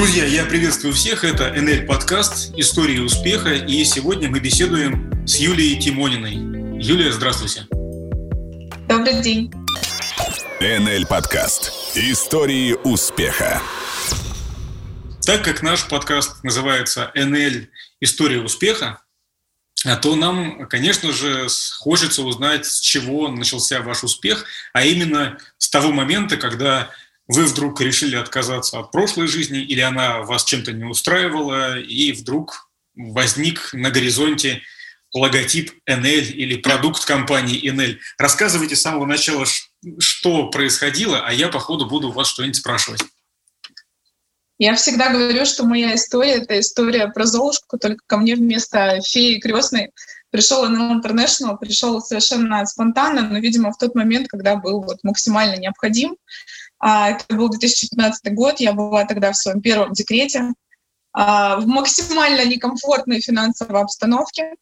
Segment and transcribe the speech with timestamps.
[0.00, 1.24] Друзья, я приветствую всех.
[1.24, 3.52] Это НЛ подкаст «Истории успеха».
[3.52, 6.36] И сегодня мы беседуем с Юлией Тимониной.
[6.82, 7.66] Юлия, здравствуйте.
[8.88, 9.52] Добрый день.
[10.58, 13.60] НЛ подкаст «Истории успеха».
[15.26, 17.66] Так как наш подкаст называется НЛ
[18.00, 19.02] «История успеха»,
[19.84, 21.46] а то нам, конечно же,
[21.78, 26.88] хочется узнать, с чего начался ваш успех, а именно с того момента, когда
[27.32, 32.68] вы вдруг решили отказаться от прошлой жизни, или она вас чем-то не устраивала, и вдруг
[32.96, 34.62] возник на горизонте
[35.14, 37.98] логотип NL или продукт компании NL.
[38.18, 39.46] Рассказывайте с самого начала,
[39.98, 43.02] что происходило, а я по ходу буду вас что-нибудь спрашивать.
[44.58, 49.38] Я всегда говорю, что моя история— это история про Золушку, только ко мне вместо феи
[49.38, 49.90] крестной
[50.30, 55.56] пришел NL International, пришел совершенно спонтанно, но, видимо, в тот момент, когда был вот максимально
[55.56, 56.16] необходим.
[56.80, 60.54] А, это был 2015 год, я была тогда в своем первом декрете,
[61.12, 64.54] а, в максимально некомфортной финансовой обстановке.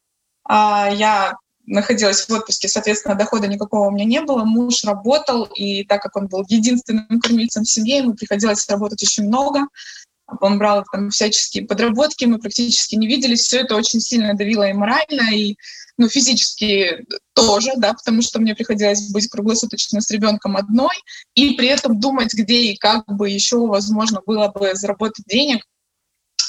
[0.43, 4.43] А, я находилась в отпуске, соответственно, дохода никакого у меня не было.
[4.43, 9.25] Муж работал, и так как он был единственным кормильцем в семье, ему приходилось работать очень
[9.25, 9.61] много.
[10.41, 13.41] Он брал там всяческие подработки, мы практически не виделись.
[13.41, 15.55] Все это очень сильно давило и морально, и
[15.97, 20.95] ну, физически тоже, да, потому что мне приходилось быть круглосуточно с ребенком одной,
[21.35, 25.65] и при этом думать, где и как бы еще возможно было бы заработать денег.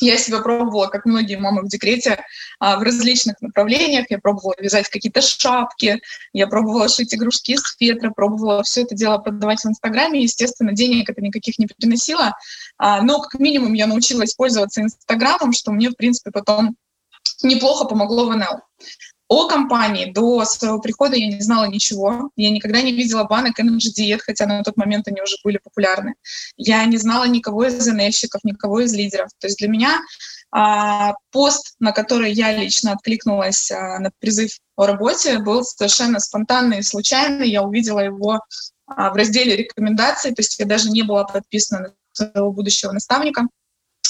[0.01, 2.25] Я себя пробовала, как многие мамы в декрете,
[2.59, 4.07] а, в различных направлениях.
[4.09, 6.01] Я пробовала вязать какие-то шапки,
[6.33, 10.23] я пробовала шить игрушки из фетра, пробовала все это дело продавать в Инстаграме.
[10.23, 12.37] Естественно, денег это никаких не приносило,
[12.79, 16.77] а, но как минимум я научилась пользоваться Инстаграмом, что мне, в принципе, потом
[17.43, 18.61] неплохо помогло в НЛ.
[19.31, 22.31] О компании до своего прихода я не знала ничего.
[22.35, 26.15] Я никогда не видела банок Energy Diet, хотя на тот момент они уже были популярны.
[26.57, 29.29] Я не знала никого из НЛщиков, никого из лидеров.
[29.39, 30.01] То есть для меня
[30.51, 36.81] а, пост, на который я лично откликнулась а, на призыв о работе, был совершенно спонтанный
[36.81, 37.49] и случайный.
[37.49, 38.41] Я увидела его
[38.89, 43.47] а, в разделе рекомендаций, то есть я даже не была подписана на своего будущего наставника.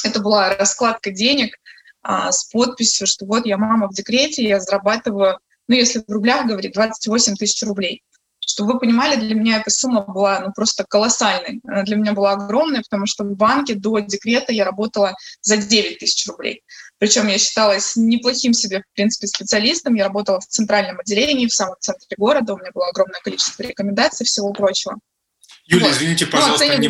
[0.03, 1.57] Это была раскладка денег,
[2.03, 5.39] а, с подписью, что вот я мама в декрете, я зарабатываю,
[5.69, 8.03] ну, если в рублях говорить, 28 тысяч рублей.
[8.41, 11.61] Чтобы вы понимали, для меня эта сумма была ну, просто колоссальной.
[11.65, 15.99] Она для меня была огромная, потому что в банке до декрета я работала за 9
[15.99, 16.63] тысяч рублей.
[16.99, 19.95] Причем я считалась неплохим себе, в принципе, специалистом.
[19.95, 22.55] Я работала в центральном отделении, в самом центре города.
[22.55, 24.99] У меня было огромное количество рекомендаций, всего прочего.
[25.71, 25.97] Юля, вот.
[25.97, 26.89] извините, ну, пожалуйста, ну, не,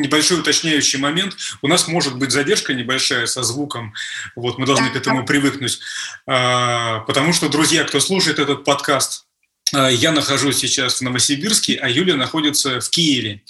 [0.00, 1.36] небольшой уточняющий момент.
[1.62, 3.94] У нас может быть задержка небольшая со звуком.
[4.34, 4.92] Вот мы должны да.
[4.92, 5.78] к этому привыкнуть.
[6.26, 9.26] А, потому что, друзья, кто слушает этот подкаст,
[9.72, 13.42] а, я нахожусь сейчас в Новосибирске, а Юля находится в Киеве.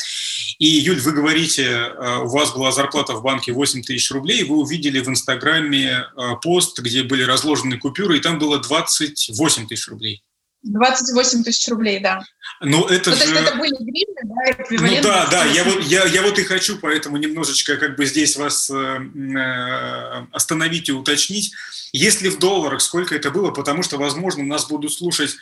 [0.58, 4.58] И, Юль, вы говорите, а, у вас была зарплата в банке 8 тысяч рублей, вы
[4.58, 10.22] увидели в Инстаграме а, пост, где были разложены купюры, и там было 28 тысяч рублей.
[10.62, 12.22] 28 тысяч рублей, да.
[12.60, 13.22] Но это ну, же...
[13.22, 16.44] То есть это были гривны, да, Ну да, да, я вот, я, я вот и
[16.44, 21.52] хочу поэтому немножечко как бы здесь вас э, э, остановить и уточнить.
[21.92, 25.36] Если в долларах, сколько это было, потому что, возможно, нас будут слушать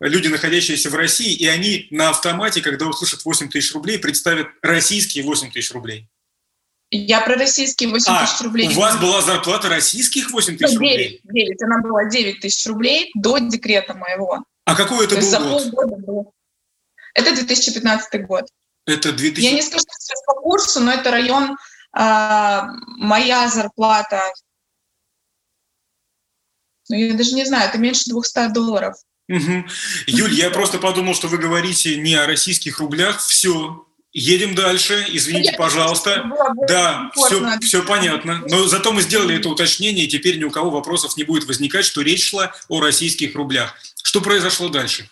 [0.00, 5.24] люди, находящиеся в России, и они на автомате, когда услышат 8 тысяч рублей, представят российские
[5.24, 6.08] 8 тысяч рублей.
[6.90, 8.68] Я про российские 8 а, тысяч рублей.
[8.68, 11.20] У вас была зарплата российских 8 тысяч 9, рублей?
[11.24, 14.44] 9, она была 9 тысяч рублей до декрета моего.
[14.64, 15.62] А какой это был за год?
[15.62, 16.24] Полгода было.
[17.14, 18.44] Это 2015 год.
[18.86, 19.44] Это 2000...
[19.44, 21.56] Я не скажу сейчас по курсу, но это район,
[21.92, 24.20] а, моя зарплата,
[26.88, 28.96] ну, я даже не знаю, это меньше 200 долларов.
[29.28, 29.64] Угу.
[30.08, 33.20] Юль, я просто подумал, что вы говорите не о российских рублях.
[33.20, 35.06] Все, едем дальше.
[35.08, 36.24] Извините, пожалуйста.
[36.68, 38.42] Да, все, все понятно.
[38.48, 41.84] Но зато мы сделали это уточнение, и теперь ни у кого вопросов не будет возникать,
[41.84, 43.74] что речь шла о российских рублях.
[44.02, 45.08] Что произошло дальше?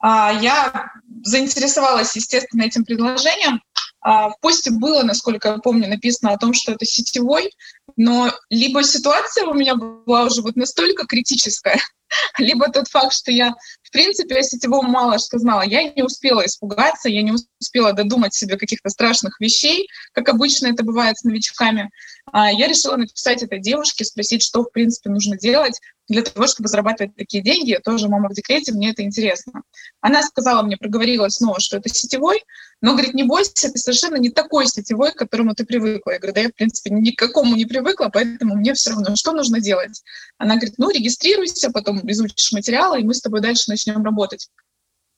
[0.00, 0.92] А, я
[1.24, 3.62] заинтересовалась, естественно, этим предложением.
[4.00, 7.52] А, в посте было, насколько я помню, написано о том, что это сетевой,
[7.96, 11.80] но либо ситуация у меня была уже вот настолько критическая,
[12.38, 15.62] либо тот факт, что я, в принципе, о сетевом мало что знала.
[15.62, 20.84] Я не успела испугаться, я не успела додумать себе каких-то страшных вещей, как обычно это
[20.84, 21.90] бывает с новичками.
[22.32, 26.68] А, я решила написать этой девушке, спросить, что, в принципе, нужно делать для того, чтобы
[26.68, 27.78] зарабатывать такие деньги.
[27.84, 29.62] Тоже мама в декрете, мне это интересно.
[30.00, 32.42] Она сказала мне, проговорила снова, что это сетевой,
[32.80, 36.12] но, говорит, не бойся, это совершенно не такой сетевой, к которому ты привыкла.
[36.12, 39.16] Я говорю, да я, в принципе, ни к какому не привыкла, поэтому мне все равно,
[39.16, 40.02] что нужно делать?
[40.38, 44.48] Она говорит, ну, регистрируйся, потом изучишь материалы, и мы с тобой дальше начнем работать.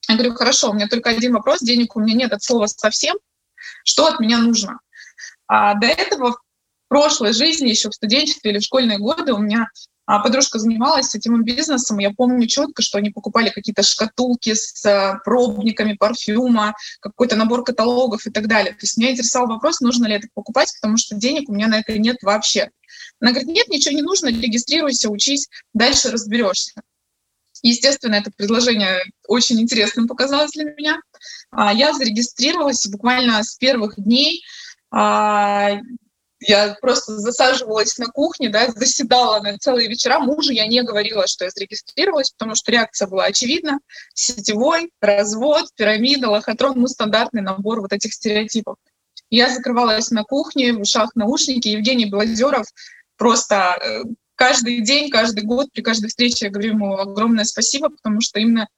[0.08, 3.16] Я говорю, хорошо, у меня только один вопрос, денег у меня нет от слова совсем,
[3.84, 4.80] что от меня нужно?
[5.46, 6.42] А до этого в
[6.88, 9.68] прошлой жизни, еще в студенчестве или в школьные годы у меня
[10.18, 11.98] подружка занималась этим бизнесом.
[11.98, 18.26] Я помню четко, что они покупали какие-то шкатулки с э, пробниками парфюма, какой-то набор каталогов
[18.26, 18.72] и так далее.
[18.72, 21.78] То есть меня интересовал вопрос, нужно ли это покупать, потому что денег у меня на
[21.78, 22.70] это нет вообще.
[23.20, 26.82] Она говорит, нет, ничего не нужно, регистрируйся, учись, дальше разберешься.
[27.62, 31.00] Естественно, это предложение очень интересным показалось для меня.
[31.50, 34.42] А, я зарегистрировалась буквально с первых дней.
[36.40, 40.20] Я просто засаживалась на кухне, да, заседала на целые вечера.
[40.20, 43.78] Мужу я не говорила, что я зарегистрировалась, потому что реакция была очевидна.
[44.14, 48.76] Сетевой, развод, пирамида, лохотрон, ну, стандартный набор вот этих стереотипов.
[49.28, 51.68] Я закрывалась на кухне, в ушах наушники.
[51.68, 52.66] Евгений Блазеров
[53.16, 54.02] просто э,
[54.40, 58.68] каждый день, каждый год, при каждой встрече я говорю ему огромное спасибо, потому что именно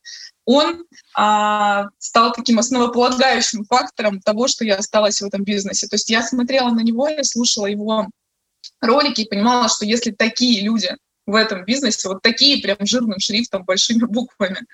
[0.45, 5.87] он а, стал таким основополагающим фактором того, что я осталась в этом бизнесе.
[5.87, 8.09] То есть я смотрела на него, я слушала его
[8.81, 13.65] ролики и понимала, что если такие люди в этом бизнесе, вот такие прям жирным шрифтом,
[13.65, 14.67] большими буквами,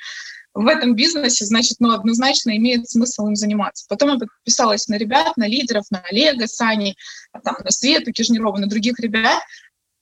[0.55, 3.85] в этом бизнесе, значит, ну, однозначно имеет смысл им заниматься.
[3.91, 6.97] Потом я подписалась на ребят, на лидеров, на Олега, Сани,
[7.45, 9.43] там, на Свету Кижнирову, на других ребят,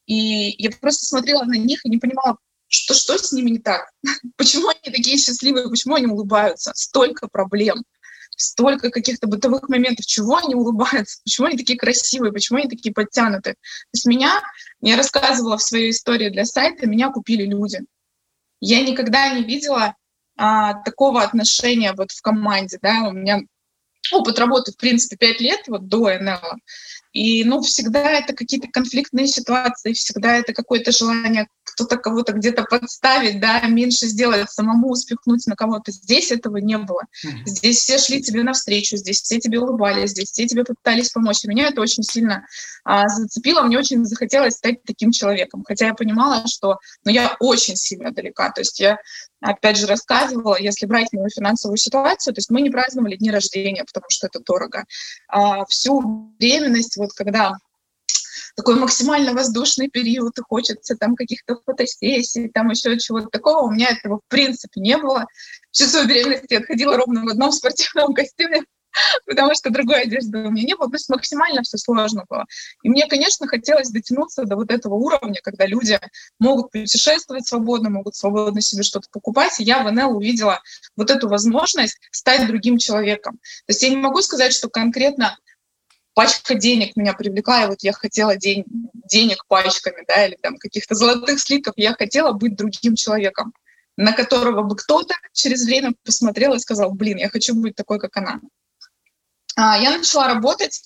[0.07, 2.37] и я просто смотрела на них и не понимала,
[2.67, 3.91] что, что с ними не так?
[4.37, 5.69] Почему они такие счастливые?
[5.69, 6.71] Почему они улыбаются?
[6.75, 7.83] Столько проблем,
[8.35, 10.05] столько каких-то бытовых моментов.
[10.05, 11.19] Чего они улыбаются?
[11.25, 12.31] Почему они такие красивые?
[12.31, 13.53] Почему они такие подтянутые?
[13.55, 14.41] То есть меня,
[14.81, 17.79] я рассказывала в своей истории для сайта, меня купили люди.
[18.59, 19.95] Я никогда не видела
[20.37, 22.79] а, такого отношения вот в команде.
[22.81, 23.07] Да?
[23.09, 23.41] У меня
[24.11, 26.59] опыт работы, в принципе, пять лет вот до НЛ.
[27.17, 31.47] И, ну, всегда это какие-то конфликтные ситуации, всегда это какое-то желание
[31.77, 35.91] кто-то кого-то где-то подставить, да, меньше сделать, самому успехнуть на кого-то.
[35.91, 37.03] Здесь этого не было.
[37.45, 41.43] Здесь все шли тебе навстречу, здесь все тебе улыбались, здесь все тебе пытались помочь.
[41.43, 42.47] И меня это очень сильно
[42.83, 45.63] а, зацепило, мне очень захотелось стать таким человеком.
[45.67, 48.51] Хотя я понимала, что ну, я очень сильно далека.
[48.51, 48.97] То есть я
[49.39, 53.83] опять же, рассказывала, если брать мою финансовую ситуацию, то есть мы не праздновали дни рождения,
[53.83, 54.85] потому что это дорого.
[55.27, 57.53] А всю беременность, вот когда
[58.55, 63.67] такой максимально воздушный период, и хочется там каких-то фотосессий, там еще чего-то такого.
[63.67, 65.25] У меня этого в принципе не было.
[65.71, 68.63] Всю свою беременность я отходила ровно в одном спортивном костюме,
[69.25, 70.89] потому что другой одежды у меня не было.
[70.89, 72.45] То есть максимально все сложно было.
[72.83, 75.99] И мне, конечно, хотелось дотянуться до вот этого уровня, когда люди
[76.39, 79.59] могут путешествовать свободно, могут свободно себе что-то покупать.
[79.59, 80.61] И я в НЛ увидела
[80.95, 83.39] вот эту возможность стать другим человеком.
[83.65, 85.37] То есть я не могу сказать, что конкретно
[86.17, 88.65] пачка денег меня привлекла, и вот я хотела день,
[89.05, 93.53] денег пачками, да, или там каких-то золотых слитков, я хотела быть другим человеком,
[93.97, 98.17] на которого бы кто-то через время посмотрел и сказал, блин, я хочу быть такой, как
[98.17, 98.41] она.
[99.55, 100.81] А, я начала работать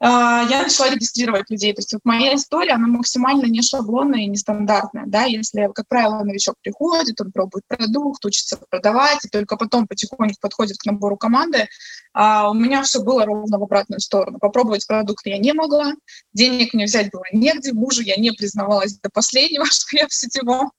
[0.00, 1.72] я начала регистрировать людей.
[1.72, 5.04] То есть вот моя история, она максимально не шаблонная и нестандартная.
[5.06, 5.24] Да?
[5.24, 10.78] Если, как правило, новичок приходит, он пробует продукт, учится продавать, и только потом потихоньку подходит
[10.78, 11.68] к набору команды,
[12.12, 14.38] а у меня все было ровно в обратную сторону.
[14.38, 15.94] Попробовать продукт я не могла,
[16.32, 20.70] денег мне взять было негде, мужу я не признавалась до последнего, что я в сетевом.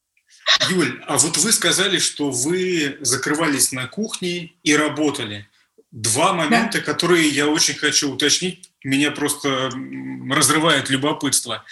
[0.70, 5.48] Юль, а вот вы сказали, что вы закрывались на кухне и работали.
[5.92, 6.84] Два момента, да.
[6.84, 9.72] которые я очень хочу уточнить, меня просто
[10.30, 11.66] разрывает любопытство.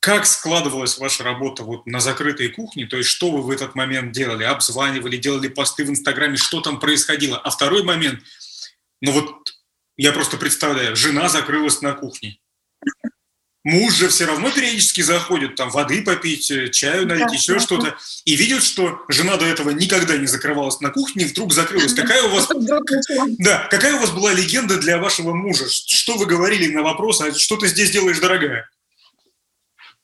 [0.00, 2.86] Как складывалась ваша работа вот на закрытой кухне?
[2.86, 4.44] То есть что вы в этот момент делали?
[4.44, 6.36] Обзванивали, делали посты в Инстаграме?
[6.36, 7.38] Что там происходило?
[7.38, 8.20] А второй момент,
[9.00, 9.54] ну вот
[9.96, 12.38] я просто представляю, жена закрылась на кухне.
[13.64, 17.60] Муж же все равно периодически заходит, там, воды попить, э, чаю налить, да, еще да,
[17.60, 21.94] что-то, и видит, что жена до этого никогда не закрывалась на кухне, вдруг закрылась.
[21.94, 22.48] Какая у вас...
[23.38, 25.66] Да, какая у вас была легенда для вашего мужа?
[25.68, 28.68] Что вы говорили на вопрос, а что ты здесь делаешь, дорогая?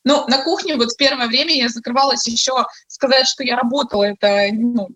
[0.05, 4.47] Ну, на кухне вот в первое время я закрывалась еще, сказать, что я работала, это,
[4.53, 4.87] ну,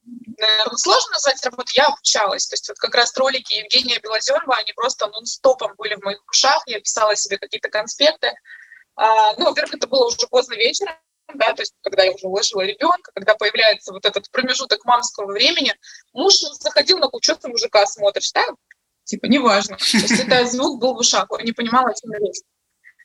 [0.76, 2.48] сложно назвать работу, я обучалась.
[2.48, 6.64] То есть вот как раз ролики Евгения Белозерова, они просто нон-стопом были в моих ушах,
[6.68, 8.32] я писала себе какие-то конспекты.
[8.96, 10.96] А, ну, во-первых, это было уже поздно вечером,
[11.34, 15.76] да, то есть когда я уже уложила ребенка, когда появляется вот этот промежуток мамского времени,
[16.14, 18.46] муж заходил на кучу мужика, смотришь, да,
[19.04, 19.78] типа, неважно.
[19.78, 22.42] То есть это звук был в ушах, я не понимала, о чем речь.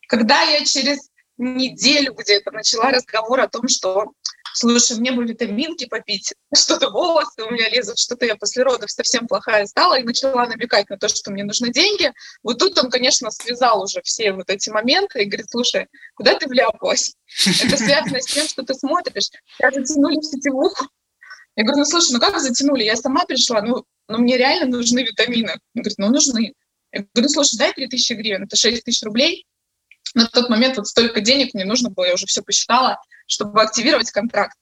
[0.09, 4.12] Когда я через неделю где-то начала разговор о том, что
[4.59, 9.26] слушай, мне бы витаминки попить, что-то волосы у меня лезут, что-то я после родов совсем
[9.26, 12.12] плохая стала, и начала намекать на то, что мне нужны деньги.
[12.42, 16.49] Вот тут он, конечно, связал уже все вот эти моменты и говорит, слушай, куда ты
[16.49, 17.14] вляпалась?
[17.62, 19.30] Это связано с тем, что ты смотришь.
[19.61, 20.88] Я затянули в сетевуху.
[21.57, 22.85] Я говорю, ну слушай, ну как затянули?
[22.85, 25.52] Я сама пришла, ну, ну мне реально нужны витамины.
[25.75, 26.54] Он говорит, ну нужны.
[26.92, 29.45] Я говорю, слушай, дай 3 тысячи гривен, это 6 тысяч рублей.
[30.15, 34.11] На тот момент вот столько денег мне нужно было, я уже все посчитала, чтобы активировать
[34.11, 34.57] контракт.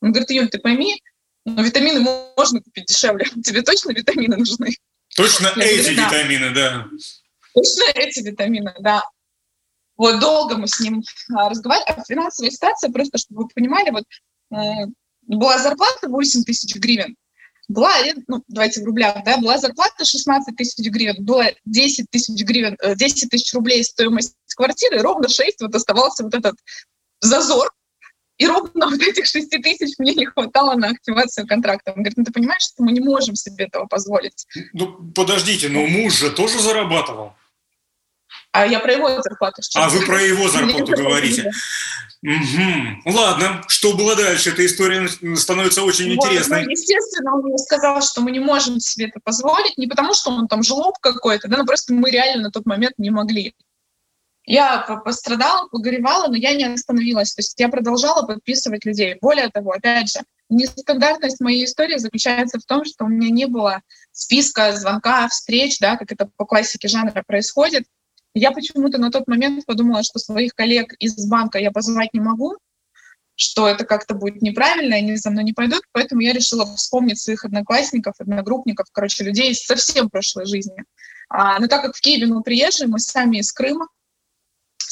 [0.00, 1.02] Он говорит, Юль, ты пойми,
[1.44, 3.24] но витамины можно купить дешевле.
[3.44, 4.70] Тебе точно витамины нужны?
[5.16, 6.86] Точно я эти говорю, витамины, да.
[7.54, 9.02] Точно эти витамины, да.
[9.96, 11.02] Вот долго мы с ним
[11.36, 11.98] а, разговаривали.
[11.98, 14.04] А финансовая ситуация, просто чтобы вы понимали, вот
[14.52, 14.86] э,
[15.22, 17.16] была зарплата 8 тысяч гривен,
[17.70, 17.92] была
[18.26, 23.24] ну, давайте в рублях, да, была зарплата 16 тысяч гривен, было 10 тысяч гривен, 10
[23.24, 26.56] э, тысяч рублей стоимость квартиры, ровно 6 вот оставался вот этот
[27.20, 27.70] зазор,
[28.38, 31.92] и ровно вот этих 6 тысяч мне не хватало на активацию контракта.
[31.92, 34.46] Он говорит, ну ты понимаешь, что мы не можем себе этого позволить.
[34.72, 37.34] Ну, подождите, но муж же тоже зарабатывал.
[38.52, 39.84] А я про его зарплату сейчас.
[39.84, 41.50] А вы про его зарплату говорите.
[42.22, 43.12] Угу.
[43.16, 44.50] Ладно, что было дальше?
[44.50, 46.64] Эта история становится очень вот, интересной.
[46.64, 50.30] Ну, естественно, он мне сказал, что мы не можем себе это позволить, не потому что
[50.30, 53.54] он там жлоб какой-то, да, но просто мы реально на тот момент не могли.
[54.44, 57.34] Я пострадала, погоревала, но я не остановилась.
[57.34, 59.16] То есть я продолжала подписывать людей.
[59.20, 63.80] Более того, опять же, нестандартность моей истории заключается в том, что у меня не было
[64.12, 67.84] списка звонка, встреч, да, как это по классике жанра происходит.
[68.34, 72.56] Я почему-то на тот момент подумала, что своих коллег из банка я позвать не могу,
[73.34, 77.44] что это как-то будет неправильно, они за мной не пойдут, поэтому я решила вспомнить своих
[77.44, 80.84] одноклассников, одногруппников, короче, людей из совсем прошлой жизни.
[81.28, 83.88] А, но так как в Киеве мы приезжие, мы сами из Крыма,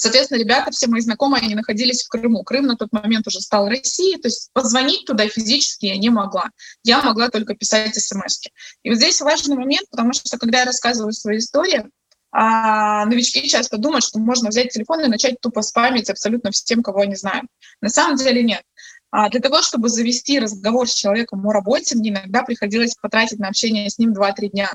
[0.00, 2.45] Соответственно, ребята, все мои знакомые, они находились в Крыму.
[2.45, 6.50] Крым на тот момент уже стал Россией, то есть позвонить туда физически я не могла.
[6.85, 8.50] Я могла только писать смс -ки.
[8.85, 11.90] И вот здесь важный момент, потому что когда я рассказываю свою историю,
[12.30, 17.00] а новички часто думают, что можно взять телефон и начать тупо спамить абсолютно всем, кого
[17.00, 17.47] они знают.
[17.80, 18.62] На самом деле нет.
[19.11, 23.49] А для того, чтобы завести разговор с человеком о работе, мне иногда приходилось потратить на
[23.49, 24.73] общение с ним 2-3 дня.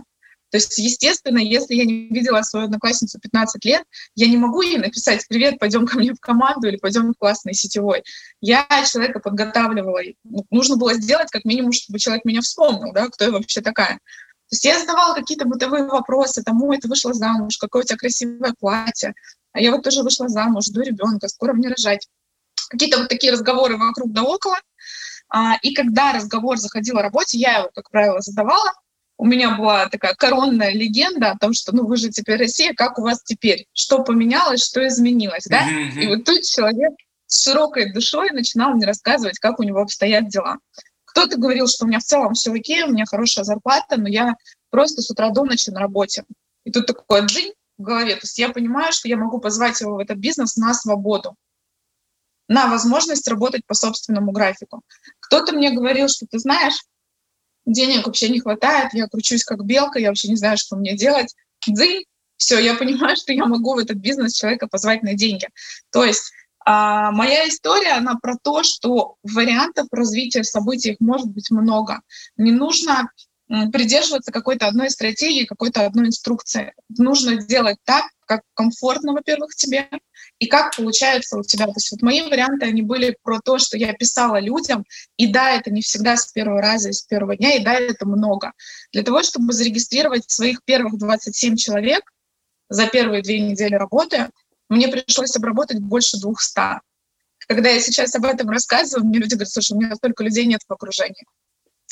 [0.50, 3.83] То есть, естественно, если я не видела свою одноклассницу 15 лет,
[4.13, 7.55] я не могу ей написать «Привет, пойдем ко мне в команду» или «Пойдем в классный
[7.55, 8.03] сетевой».
[8.39, 10.01] Я человека подготавливала.
[10.51, 14.00] Нужно было сделать как минимум, чтобы человек меня вспомнил, да, кто я вообще такая.
[14.53, 18.53] То есть я задавала какие-то бытовые вопросы, ой, ты вышла замуж, какое у тебя красивое
[18.60, 19.15] платье,
[19.51, 22.07] а я вот тоже вышла замуж, жду ребенка, скоро мне рожать.
[22.69, 24.55] Какие-то вот такие разговоры вокруг да около.
[25.27, 28.74] А, и когда разговор заходил о работе, я его, как правило, задавала.
[29.17, 33.00] У меня была такая коронная легенда о том, что ну вы же теперь Россия, как
[33.00, 33.65] у вас теперь?
[33.74, 35.67] Что поменялось, что изменилось, да?
[35.67, 36.00] Mm-hmm.
[36.00, 36.91] И вот тут человек
[37.25, 40.60] с широкой душой начинал мне рассказывать, как у него обстоят дела.
[41.13, 44.36] Кто-то говорил, что у меня в целом все окей, у меня хорошая зарплата, но я
[44.72, 46.25] просто с утра до ночи на работе.
[46.63, 48.15] И тут такой джинь в голове.
[48.15, 51.36] То есть я понимаю, что я могу позвать его в этот бизнес на свободу,
[52.48, 54.82] на возможность работать по собственному графику.
[55.20, 56.84] Кто-то мне говорил, что ты знаешь,
[57.67, 61.36] денег вообще не хватает, я кручусь как белка, я вообще не знаю, что мне делать.
[61.67, 62.05] Дзынь,
[62.38, 65.48] все, я понимаю, что я могу в этот бизнес человека позвать на деньги.
[65.91, 66.32] То есть
[66.65, 72.01] а моя история, она про то, что вариантов развития событий их может быть много.
[72.38, 73.10] Не нужно
[73.72, 76.74] придерживаться какой-то одной стратегии, какой-то одной инструкции.
[76.98, 79.89] Нужно делать так, как комфортно, во-первых, тебе,
[80.39, 81.65] и как получается у тебя.
[81.65, 84.86] То есть вот мои варианты, они были про то, что я писала людям,
[85.17, 88.53] и да, это не всегда с первого раза с первого дня, и да, это много.
[88.91, 92.01] Для того, чтобы зарегистрировать своих первых 27 человек
[92.70, 94.29] за первые две недели работы,
[94.74, 96.82] мне пришлось обработать больше 200.
[97.48, 100.62] Когда я сейчас об этом рассказываю, мне люди говорят, слушай, у меня столько людей нет
[100.68, 101.25] в окружении.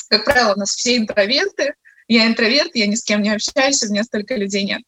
[0.10, 1.74] Как правило, у нас все интроверты,
[2.08, 4.82] я интроверт, я ни с кем не общаюсь, у меня столько людей нет.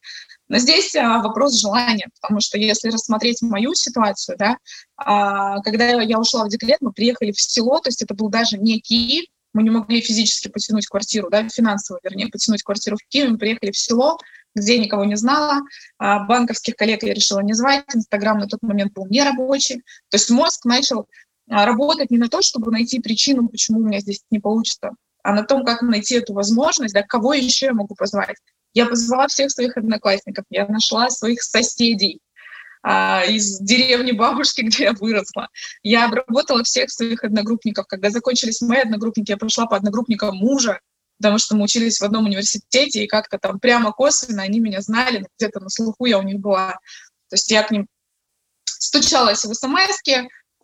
[0.49, 4.57] Но здесь а, вопрос желания, потому что если рассмотреть мою ситуацию, да,
[4.97, 8.57] а, когда я ушла в декрет, мы приехали в село, то есть это был даже
[8.57, 13.29] не Киев, мы не могли физически потянуть квартиру, да, финансово, вернее, потянуть квартиру в Киеве,
[13.29, 14.17] мы приехали в село,
[14.55, 15.61] где никого не знала.
[15.97, 17.85] А банковских коллег я решила не звать.
[17.93, 19.77] Инстаграм на тот момент был нерабочий.
[20.09, 21.07] То есть мозг начал
[21.49, 24.91] а, работать не на то, чтобы найти причину, почему у меня здесь не получится,
[25.23, 28.37] а на том, как найти эту возможность, да, кого еще я могу позвать.
[28.73, 32.19] Я позвала всех своих одноклассников, я нашла своих соседей,
[32.85, 35.47] а, из деревни бабушки, где я выросла.
[35.81, 37.87] Я обработала всех своих одногруппников.
[37.87, 40.79] Когда закончились мои одногруппники, я пошла по одногруппникам мужа,
[41.17, 45.27] потому что мы учились в одном университете, и как-то там прямо косвенно они меня знали,
[45.37, 46.73] где-то на слуху я у них была.
[47.29, 47.87] То есть я к ним
[48.65, 50.01] стучалась в смс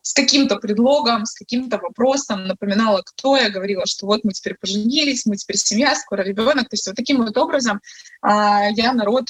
[0.01, 5.25] с каким-то предлогом, с каким-то вопросом, напоминала, кто я, говорила, что вот мы теперь поженились,
[5.25, 6.70] мы теперь семья, скоро ребенок.
[6.70, 7.79] То есть вот таким вот образом
[8.22, 9.25] а, я народ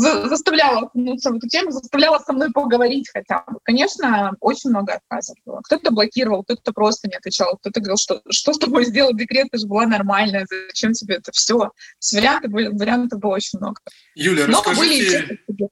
[0.00, 3.58] заставляла окунуться в эту тему, заставляла со мной поговорить хотя бы.
[3.62, 5.60] Конечно, очень много отказов было.
[5.62, 9.58] Кто-то блокировал, кто-то просто не отвечал, кто-то говорил, что, что с тобой сделал декрет, ты
[9.58, 11.70] же была нормальная, зачем тебе это все?
[11.98, 13.80] С варианты были, вариантов было очень много.
[14.14, 15.38] Юля, Но расскажите...
[15.46, 15.68] Были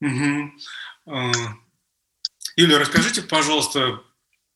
[0.00, 0.50] угу.
[2.56, 4.00] Юля, расскажите, пожалуйста,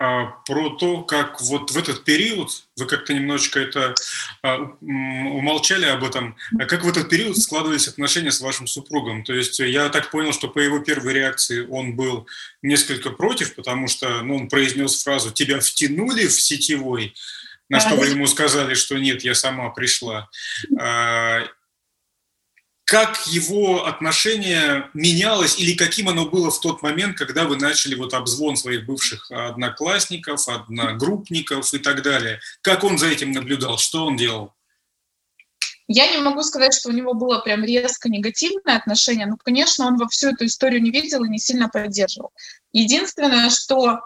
[0.01, 3.95] про то, как вот в этот период, вы как-то немножечко это
[4.43, 9.25] а, умолчали об этом, а как в этот период складывались отношения с вашим супругом?
[9.25, 12.27] То есть я так понял, что по его первой реакции он был
[12.63, 17.15] несколько против, потому что ну, он произнес фразу «тебя втянули в сетевой»,
[17.69, 20.29] на что вы ему сказали, что нет, я сама пришла
[22.91, 28.15] как его отношение менялось или каким оно было в тот момент, когда вы начали вот
[28.15, 32.41] обзвон своих бывших одноклассников, одногруппников и так далее?
[32.63, 33.79] Как он за этим наблюдал?
[33.79, 34.55] Что он делал?
[35.87, 39.97] Я не могу сказать, что у него было прям резко негативное отношение, но, конечно, он
[39.97, 42.33] во всю эту историю не видел и не сильно поддерживал.
[42.73, 44.01] Единственное, что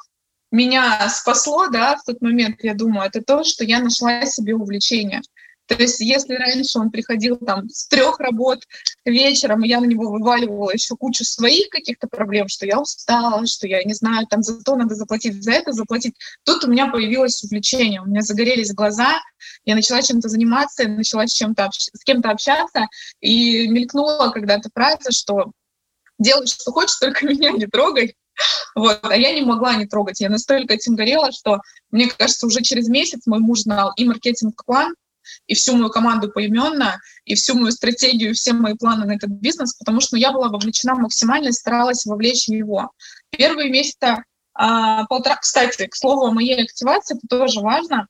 [0.51, 5.23] меня спасло, да, в тот момент, я думаю, это то, что я нашла себе увлечение.
[5.67, 8.61] То есть если раньше он приходил там с трех работ
[9.05, 13.67] вечером, и я на него вываливала еще кучу своих каких-то проблем, что я устала, что
[13.67, 16.15] я не знаю, там за то надо заплатить, за это заплатить.
[16.45, 19.21] Тут у меня появилось увлечение, у меня загорелись глаза,
[19.65, 22.87] я начала чем-то заниматься, я начала с, чем-то с кем-то общаться,
[23.21, 25.53] и мелькнула когда-то фраза, что
[26.19, 28.17] делай, что хочешь, только меня не трогай.
[28.75, 29.01] Вот.
[29.03, 30.21] А я не могла не трогать.
[30.21, 34.95] Я настолько этим горела, что, мне кажется, уже через месяц мой муж знал и маркетинг-план,
[35.47, 39.75] и всю мою команду поименно, и всю мою стратегию, все мои планы на этот бизнес,
[39.75, 42.91] потому что ну, я была вовлечена максимально и старалась вовлечь его.
[43.31, 45.37] Первые месяца а, полтора...
[45.37, 48.07] Кстати, к слову о моей активации, это тоже важно,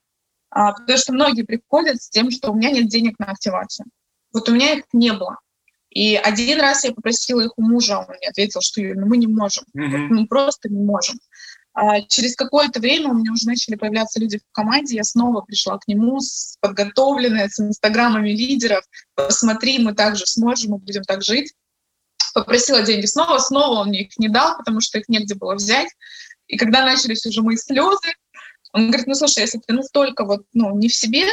[0.50, 3.86] а, потому что многие приходят с тем, что у меня нет денег на активацию.
[4.32, 5.38] Вот у меня их не было.
[5.90, 9.28] И один раз я попросила их у мужа, он мне ответил, что ну, мы не
[9.28, 10.08] можем, mm-hmm.
[10.08, 11.16] мы просто не можем.
[11.74, 15.76] А через какое-то время у меня уже начали появляться люди в команде, я снова пришла
[15.78, 18.84] к нему с подготовленной, с инстаграмами лидеров.
[19.16, 21.52] Посмотри, мы также сможем, мы будем так жить.
[22.32, 25.88] Попросила деньги снова, снова он мне их не дал, потому что их негде было взять.
[26.46, 28.14] И когда начались уже мои слезы,
[28.72, 31.26] он говорит, ну слушай, если ты настолько вот, ну, не в себе,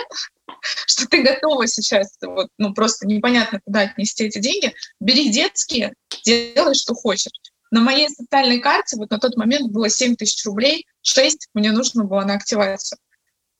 [0.88, 6.74] что ты готова сейчас, вот, ну просто непонятно, куда отнести эти деньги, бери детские, делай,
[6.74, 7.32] что хочешь.
[7.72, 12.04] На моей социальной карте вот на тот момент было 7 тысяч рублей, 6 мне нужно
[12.04, 13.00] было на активацию.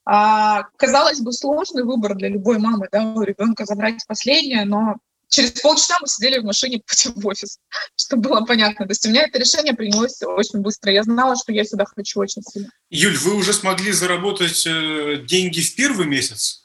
[0.04, 4.96] А, казалось бы, сложный выбор для любой мамы, да, у ребенка забрать последнее, но
[5.28, 7.58] через полчаса мы сидели в машине пути в офис,
[7.96, 8.86] чтобы было понятно.
[8.86, 10.92] То есть у меня это решение принялось очень быстро.
[10.92, 12.70] Я знала, что я сюда хочу очень сильно.
[12.90, 16.61] Юль, вы уже смогли заработать э, деньги в первый месяц?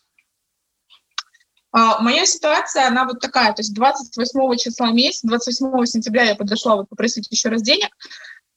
[1.71, 6.77] А, моя ситуация, она вот такая, то есть 28 числа месяца, 28 сентября я подошла
[6.77, 7.89] вот попросить еще раз денег.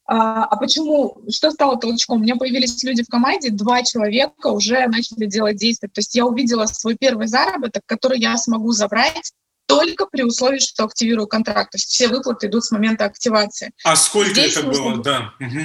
[0.07, 2.19] А, а почему, что стало толчком?
[2.19, 5.89] У меня появились люди в команде, два человека уже начали делать действия.
[5.89, 9.33] То есть я увидела свой первый заработок, который я смогу забрать
[9.67, 11.71] только при условии, что активирую контракт.
[11.71, 13.71] То есть все выплаты идут с момента активации.
[13.85, 14.83] А сколько Здесь это нужно...
[14.83, 15.03] было?
[15.03, 15.35] Да.
[15.39, 15.61] Угу.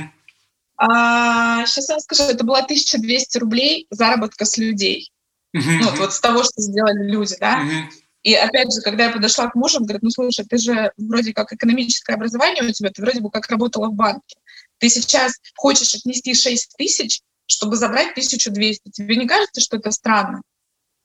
[0.78, 5.12] А, сейчас я скажу, это было 1200 рублей заработка с людей.
[5.56, 5.80] Uh-huh.
[5.80, 7.64] Ну, вот, вот с того, что сделали люди, да.
[7.64, 7.84] Uh-huh.
[8.24, 11.34] И опять же, когда я подошла к мужу, он говорит, ну слушай, ты же вроде
[11.34, 14.36] как экономическое образование у тебя, ты вроде бы как работала в банке.
[14.80, 18.90] Ты сейчас хочешь отнести 6 тысяч, чтобы забрать 1200.
[18.90, 20.42] Тебе не кажется, что это странно?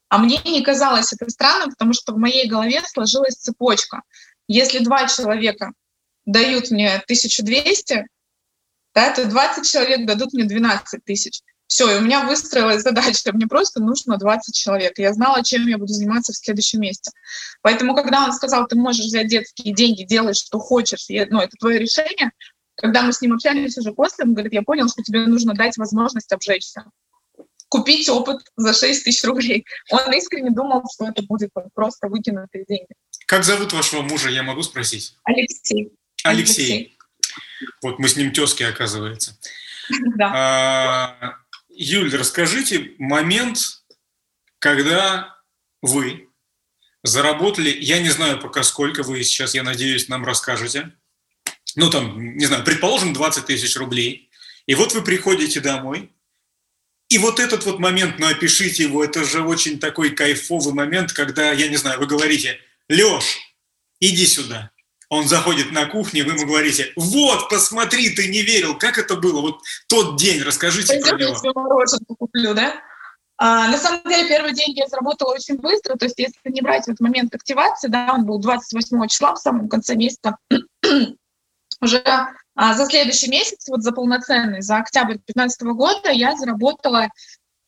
[0.09, 4.03] А мне не казалось это странно, потому что в моей голове сложилась цепочка.
[4.49, 5.73] Если два человека
[6.25, 8.07] дают мне 1200,
[8.95, 11.43] да, то 20 человек дадут мне 12 тысяч.
[11.71, 14.99] Все, и у меня выстроилась задача, мне просто нужно 20 человек.
[14.99, 17.13] Я знала, чем я буду заниматься в следующем месяце.
[17.63, 21.57] Поэтому, когда он сказал, ты можешь взять детские деньги, делай, что хочешь, я, ну, это
[21.61, 22.33] твое решение,
[22.75, 25.77] когда мы с ним общались уже после, он говорит, я понял, что тебе нужно дать
[25.77, 26.87] возможность обжечься.
[27.69, 29.65] Купить опыт за 6 тысяч рублей.
[29.93, 32.89] Он искренне думал, что это будет просто выкинутые деньги.
[33.27, 35.15] Как зовут вашего мужа, я могу спросить?
[35.23, 35.93] Алексей.
[36.25, 36.73] Алексей.
[36.73, 36.99] Алексей.
[37.81, 39.39] Вот мы с ним тезки, оказывается.
[40.17, 41.40] Да.
[41.83, 43.59] Юль, расскажите момент,
[44.59, 45.41] когда
[45.81, 46.29] вы
[47.03, 50.93] заработали, я не знаю пока сколько вы сейчас, я надеюсь, нам расскажете,
[51.77, 54.31] ну там, не знаю, предположим, 20 тысяч рублей,
[54.67, 56.13] и вот вы приходите домой,
[57.09, 61.51] и вот этот вот момент, ну опишите его, это же очень такой кайфовый момент, когда,
[61.53, 63.39] я не знаю, вы говорите, Леш,
[64.01, 64.71] иди сюда,
[65.11, 69.41] он заходит на кухню, вы ему говорите, вот, посмотри, ты не верил, как это было,
[69.41, 71.85] вот тот день, расскажите Пойдем, про него.
[72.17, 72.75] Куплю, да?
[73.37, 76.87] А, на самом деле, первые деньги я заработала очень быстро, то есть если не брать
[76.87, 80.37] вот момент активации, да, он был 28 числа в самом конце месяца,
[81.81, 82.05] уже
[82.55, 87.09] а, за следующий месяц, вот за полноценный, за октябрь 2015 года я заработала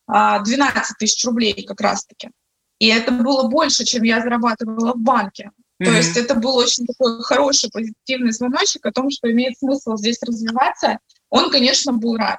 [0.06, 2.30] а, 12 тысяч рублей как раз-таки.
[2.78, 5.50] И это было больше, чем я зарабатывала в банке.
[5.82, 5.86] Mm-hmm.
[5.86, 10.18] То есть это был очень такой хороший, позитивный звоночек о том, что имеет смысл здесь
[10.22, 10.98] развиваться.
[11.28, 12.38] Он, конечно, был рад.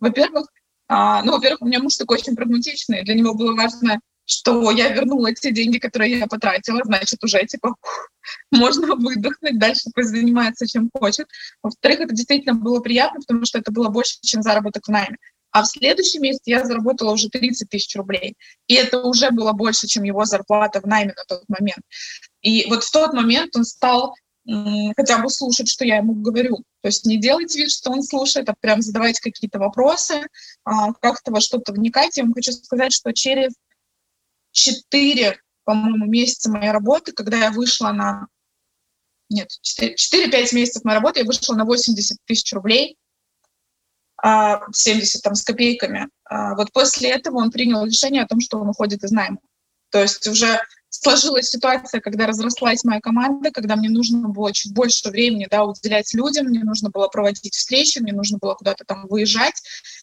[0.00, 0.46] Во-первых,
[0.88, 3.04] а, ну, во-первых, у меня муж такой очень прагматичный.
[3.04, 7.74] Для него было важно, что я вернула те деньги, которые я потратила, значит, уже, типа,
[8.50, 11.26] можно выдохнуть, дальше пусть занимается чем хочет.
[11.62, 15.16] Во-вторых, это действительно было приятно, потому что это было больше, чем заработок в найме.
[15.50, 18.34] А в следующем месяце я заработала уже 30 тысяч рублей.
[18.66, 21.80] И это уже было больше, чем его зарплата в найме на тот момент.
[22.42, 24.14] И вот в тот момент он стал
[24.96, 26.64] хотя бы слушать, что я ему говорю.
[26.80, 30.26] То есть не делайте вид, что он слушает, а прям задавайте какие-то вопросы,
[30.64, 32.16] а, как-то во что-то вникать.
[32.16, 33.52] Я вам хочу сказать, что через
[34.52, 38.28] 4, по-моему, месяца моей работы, когда я вышла на...
[39.28, 42.96] Нет, 4-5 месяцев моей работы я вышла на 80 тысяч рублей,
[44.22, 46.08] 70 а, там с копейками.
[46.24, 49.40] А, вот после этого он принял решение о том, что он уходит из найма.
[49.90, 50.58] То есть уже
[50.90, 56.12] сложилась ситуация, когда разрослась моя команда, когда мне нужно было чуть больше времени да, уделять
[56.14, 59.62] людям, мне нужно было проводить встречи, мне нужно было куда-то там выезжать,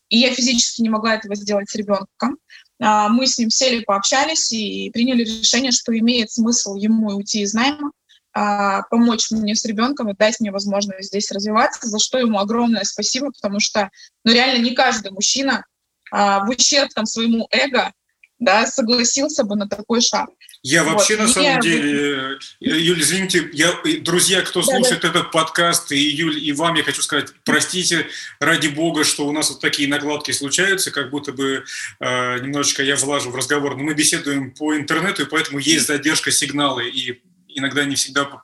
[0.10, 2.38] и я физически не могла этого сделать с ребенком.
[2.82, 7.54] А, мы с ним сели, пообщались и приняли решение, что имеет смысл ему уйти из
[7.54, 7.92] найма,
[8.34, 12.84] а, помочь мне с ребенком и дать мне возможность здесь развиваться, за что ему огромное
[12.84, 13.90] спасибо, потому что
[14.26, 15.64] ну, реально не каждый мужчина
[16.12, 17.94] а, в ущерб там, своему эго
[18.40, 20.30] да, согласился бы на такой шаг.
[20.62, 20.94] Я вот.
[20.94, 25.10] вообще, на самом деле, Юль, извините, я, друзья, кто да, слушает да.
[25.10, 28.08] этот подкаст, и Юль, и вам я хочу сказать, простите,
[28.40, 31.64] ради бога, что у нас вот такие накладки случаются, как будто бы
[32.00, 36.32] э, немножечко я влажу в разговор, но мы беседуем по интернету, и поэтому есть задержка
[36.32, 38.44] сигнала, и иногда не всегда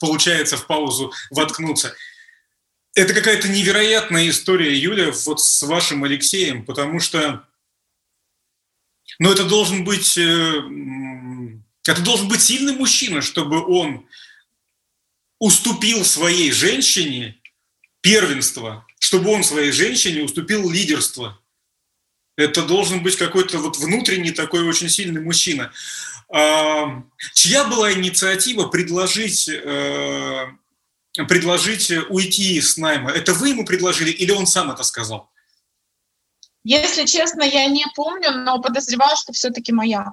[0.00, 1.94] получается в паузу воткнуться.
[2.94, 7.44] Это какая-то невероятная история, Юля, вот с вашим Алексеем, потому что
[9.20, 10.62] но это должен быть, э,
[11.86, 14.06] это должен быть сильный мужчина, чтобы он
[15.38, 17.38] уступил своей женщине
[18.00, 21.38] первенство, чтобы он своей женщине уступил лидерство.
[22.36, 25.70] Это должен быть какой-то вот внутренний такой очень сильный мужчина.
[26.30, 27.02] А,
[27.34, 30.46] чья была инициатива предложить, э,
[31.28, 33.10] предложить уйти с найма?
[33.10, 35.30] Это вы ему предложили или он сам это сказал?
[36.64, 40.12] Если честно, я не помню, но подозреваю, что все-таки моя.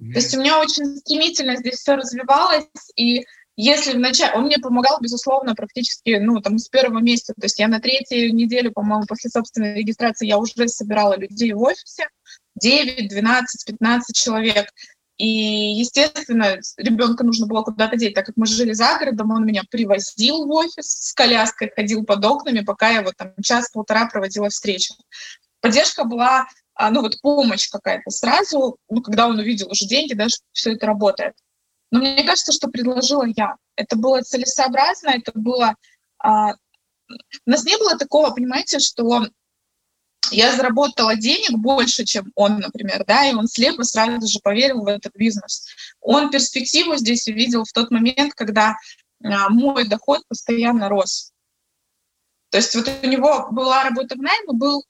[0.00, 0.12] Mm-hmm.
[0.12, 3.24] То есть у меня очень стремительно здесь все развивалось, и
[3.56, 4.32] если вначале...
[4.34, 7.34] Он мне помогал, безусловно, практически, ну, там, с первого месяца.
[7.34, 11.60] То есть я на третью неделю, по-моему, после собственной регистрации я уже собирала людей в
[11.60, 12.08] офисе.
[12.56, 14.68] 9, 12, 15 человек.
[15.18, 19.62] И, естественно, ребенка нужно было куда-то деть, так как мы жили за городом, он меня
[19.70, 24.94] привозил в офис с коляской, ходил под окнами, пока я вот там час-полтора проводила встречу
[25.62, 30.28] поддержка была, а, ну вот помощь какая-то сразу, ну когда он увидел уже деньги, да,
[30.28, 31.34] что все это работает.
[31.90, 33.56] Но мне кажется, что предложила я.
[33.76, 35.74] Это было целесообразно, это было...
[36.18, 39.26] А, у нас не было такого, понимаете, что
[40.30, 44.88] я заработала денег больше, чем он, например, да, и он слепо сразу же поверил в
[44.88, 45.66] этот бизнес.
[46.00, 48.76] Он перспективу здесь увидел в тот момент, когда
[49.22, 51.32] а, мой доход постоянно рос.
[52.50, 54.84] То есть вот у него была работа в найме, был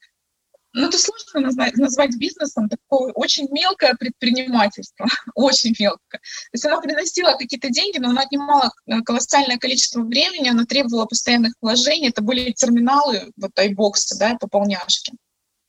[0.73, 5.05] ну, это сложно назвать, назвать бизнесом, такое очень мелкое предпринимательство,
[5.35, 6.19] очень мелкое.
[6.19, 11.05] То есть оно приносило какие-то деньги, но оно отнимало э, колоссальное количество времени, оно требовало
[11.05, 12.09] постоянных вложений.
[12.09, 15.13] Это были терминалы, вот айбоксы, да, пополняшки.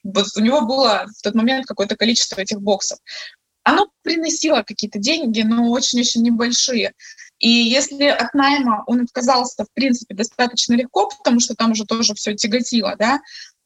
[0.03, 2.99] Вот у него было в тот момент какое-то количество этих боксов.
[3.63, 6.93] Оно приносило какие-то деньги, но очень-очень небольшие.
[7.39, 12.15] И если от найма он отказался, в принципе, достаточно легко, потому что там уже тоже
[12.15, 13.21] все тяготило, да,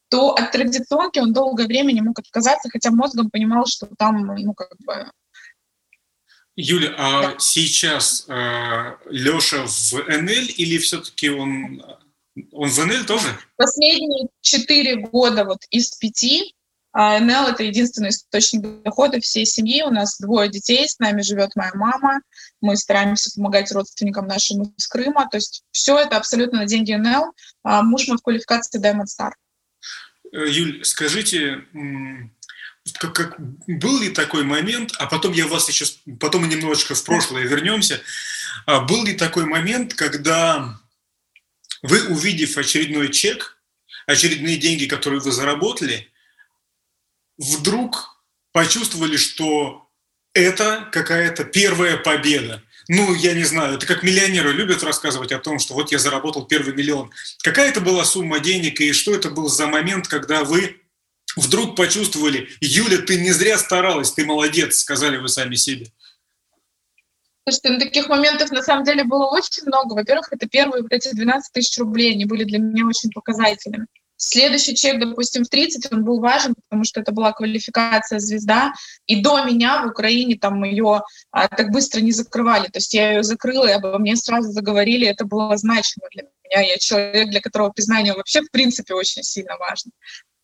[0.09, 4.55] то от традиционки он долгое время не мог отказаться, хотя мозгом понимал, что там, ну,
[4.55, 5.11] как бы...
[6.57, 7.35] Юля, а да.
[7.38, 11.85] сейчас э, Леша в НЛ или все-таки он,
[12.51, 13.29] он в НЛ тоже?
[13.57, 16.57] Последние четыре года вот из пяти
[16.92, 19.83] а НЛ— это единственный источник дохода всей семьи.
[19.83, 22.23] У нас двое детей, с нами живет моя мама.
[22.61, 25.29] Мы стараемся помогать родственникам нашим из Крыма.
[25.31, 27.33] То есть все это абсолютно на деньги НЛ.
[27.62, 29.33] А муж мой в квалификации Diamond Star.
[30.33, 31.64] Э, Юль, скажите,
[32.99, 33.37] как, как,
[33.67, 38.01] был ли такой момент, а потом я вас сейчас, потом мы немножечко в прошлое вернемся,
[38.67, 40.79] а был ли такой момент, когда
[41.83, 43.59] вы, увидев очередной чек,
[44.07, 46.11] очередные деньги, которые вы заработали,
[47.37, 49.88] вдруг почувствовали, что
[50.35, 52.62] это какая-то первая победа.
[52.88, 56.46] Ну, я не знаю, это как миллионеры любят рассказывать о том, что вот я заработал
[56.46, 57.11] первый миллион.
[57.42, 60.81] Какая это была сумма денег и что это был за момент, когда вы
[61.37, 65.88] вдруг почувствовали, Юля, ты не зря старалась, ты молодец, сказали вы сами себе?
[67.44, 69.92] Слушайте, ну таких моментов на самом деле было очень много.
[69.92, 73.87] Во-первых, это первые вот эти 12 тысяч рублей, они были для меня очень показательными.
[74.21, 78.73] Следующий чек, допустим, в 30, он был важен, потому что это была квалификация звезда.
[79.07, 82.65] И до меня в Украине там ее а, так быстро не закрывали.
[82.65, 85.07] То есть я ее закрыла, и обо мне сразу заговорили.
[85.07, 86.69] Это было значимо для меня.
[86.69, 89.93] Я человек, для которого признание вообще в принципе очень сильно важно.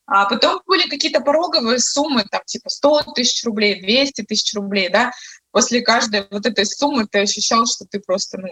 [0.07, 5.11] А потом были какие-то пороговые суммы, там типа 100 тысяч рублей, 200 тысяч рублей, да.
[5.51, 8.49] После каждой вот этой суммы ты ощущал, что ты просто, ну,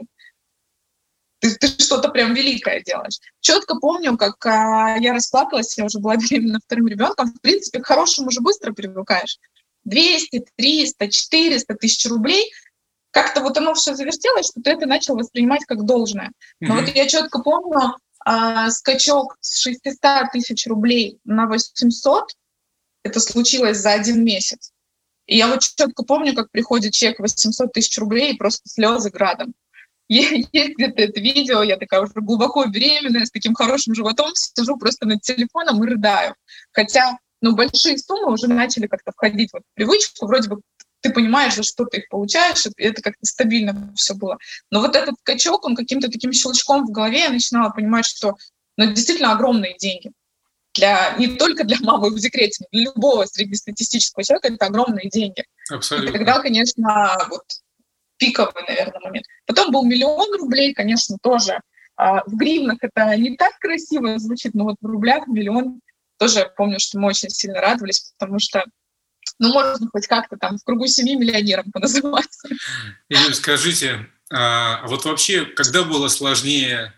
[1.42, 3.18] ты, ты что-то прям великое делаешь.
[3.40, 7.32] Четко помню, как а, я расплакалась, я уже была беременна вторым ребенком.
[7.32, 9.38] В принципе, к хорошему уже быстро привыкаешь.
[9.84, 12.52] 200, 300, 400 тысяч рублей.
[13.10, 16.30] Как-то вот оно все завертелось, что ты это начал воспринимать как должное.
[16.60, 16.80] Но mm-hmm.
[16.80, 22.30] вот я четко помню а, скачок с 600 тысяч рублей на 800.
[23.02, 24.70] Это случилось за один месяц.
[25.26, 29.54] И я вот четко помню, как приходит чек 800 тысяч рублей и просто слезы градом.
[30.52, 35.06] Есть где-то это видео, я такая уже глубоко беременная, с таким хорошим животом, сижу просто
[35.06, 36.34] над телефоном и рыдаю.
[36.72, 40.60] Хотя, ну, большие суммы уже начали как-то входить вот в привычку, вроде бы
[41.00, 44.36] ты понимаешь, за что ты их получаешь, это как-то стабильно все было.
[44.70, 48.36] Но вот этот скачок, он каким-то таким щелчком в голове, я начинала понимать, что
[48.76, 50.12] ну, это действительно огромные деньги.
[50.74, 55.44] Для, не только для мамы в декрете, для любого среднестатистического человека это огромные деньги.
[55.70, 56.10] Абсолютно.
[56.10, 57.44] И тогда, конечно, вот
[58.22, 59.26] пиковый, наверное, момент.
[59.46, 61.60] Потом был миллион рублей, конечно, тоже.
[61.96, 65.80] А в гривнах это не так красиво звучит, но вот в рублях миллион
[66.18, 68.64] тоже помню, что мы очень сильно радовались, потому что
[69.40, 72.48] ну, можно хоть как-то там в кругу семьи миллионером поназываться.
[73.08, 76.94] Юль, скажите, а вот вообще, когда было сложнее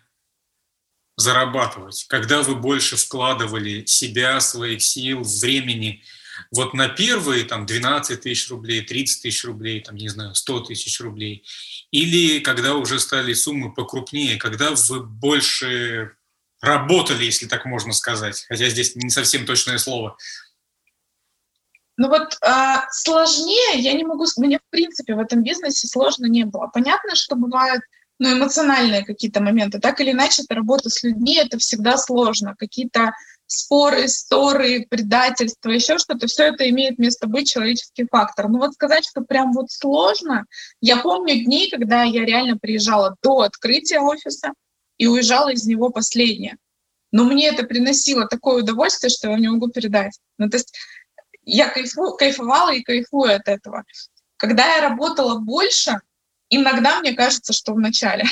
[1.16, 2.04] зарабатывать?
[2.06, 6.02] Когда вы больше вкладывали себя, своих сил, времени–
[6.50, 11.00] вот на первые там 12 тысяч рублей, 30 тысяч рублей, там, не знаю, 100 тысяч
[11.00, 11.44] рублей,
[11.90, 16.12] или когда уже стали суммы покрупнее, когда вы больше
[16.60, 20.16] работали, если так можно сказать, хотя здесь не совсем точное слово.
[21.96, 26.44] Ну вот э, сложнее я не могу, мне в принципе в этом бизнесе сложно не
[26.44, 26.66] было.
[26.66, 27.82] Понятно, что бывают
[28.18, 29.78] ну, эмоциональные какие-то моменты.
[29.80, 32.54] Так или иначе, это работа с людьми, это всегда сложно.
[32.58, 33.12] Какие-то
[33.56, 38.48] споры, ссоры, предательство, еще что-то, все это имеет место быть, человеческий фактор.
[38.48, 40.44] Но вот сказать, что прям вот сложно,
[40.80, 44.52] я помню дни, когда я реально приезжала до открытия офиса
[44.98, 46.56] и уезжала из него последняя.
[47.12, 50.18] Но мне это приносило такое удовольствие, что я не могу передать.
[50.38, 50.74] Ну, то есть
[51.44, 53.84] я кайфу, кайфовала и кайфую от этого.
[54.36, 56.00] Когда я работала больше,
[56.48, 58.24] иногда мне кажется, что в начале.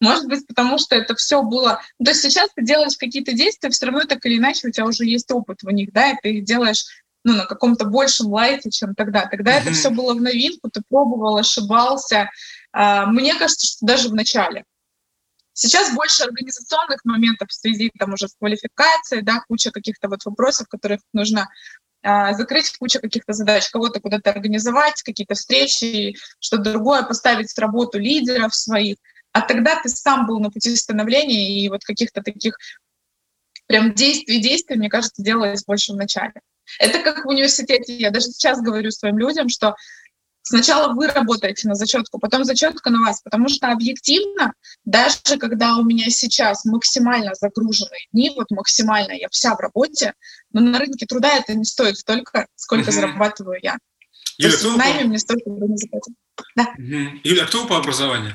[0.00, 1.80] Может быть, потому что это все было...
[2.02, 5.04] То есть сейчас ты делаешь какие-то действия, все равно так или иначе у тебя уже
[5.04, 6.84] есть опыт в них, да, и ты их делаешь
[7.24, 9.26] ну, на каком-то большем лайте, чем тогда.
[9.26, 9.62] Тогда mm-hmm.
[9.62, 12.30] это все было в новинку, ты пробовал, ошибался.
[12.72, 14.64] А, мне кажется, что даже в начале.
[15.54, 20.66] Сейчас больше организационных моментов в связи там уже с квалификацией, да, куча каких-то вот вопросов,
[20.68, 21.48] которых нужно
[22.02, 27.98] а, закрыть кучу каких-то задач, кого-то куда-то организовать, какие-то встречи, что-то другое, поставить в работу
[27.98, 28.96] лидеров своих.
[29.32, 32.58] А тогда ты сам был на пути становления, и вот каких-то таких
[33.66, 36.34] прям действий, действий, мне кажется, делалось больше в начале.
[36.78, 37.96] Это как в университете.
[37.96, 39.74] Я даже сейчас говорю своим людям, что
[40.42, 44.52] сначала вы работаете на зачетку, потом зачетка на вас, потому что объективно,
[44.84, 50.14] даже когда у меня сейчас максимально загруженные дни, вот максимально я вся в работе,
[50.52, 52.94] но на рынке труда это не стоит столько, сколько uh-huh.
[52.94, 53.78] зарабатываю я.
[54.38, 56.14] Юля, То есть в найме мне столько не заплатят.
[56.56, 56.74] Да.
[56.78, 57.20] Uh-huh.
[57.24, 58.34] Юля, а кто по образованию?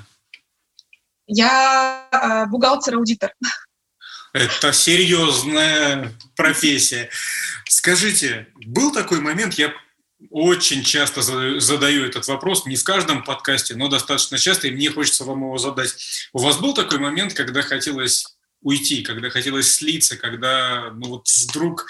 [1.28, 3.34] Я э, бухгалтер-аудитор.
[4.34, 7.10] Это серьезная профессия.
[7.66, 9.74] Скажите, был такой момент, я
[10.32, 15.26] очень часто задаю этот вопрос, не в каждом подкасте, но достаточно часто, и мне хочется
[15.26, 15.96] вам его задать.
[16.34, 21.86] У вас был такой момент, когда хотелось уйти, когда хотелось слиться, когда ну вот вдруг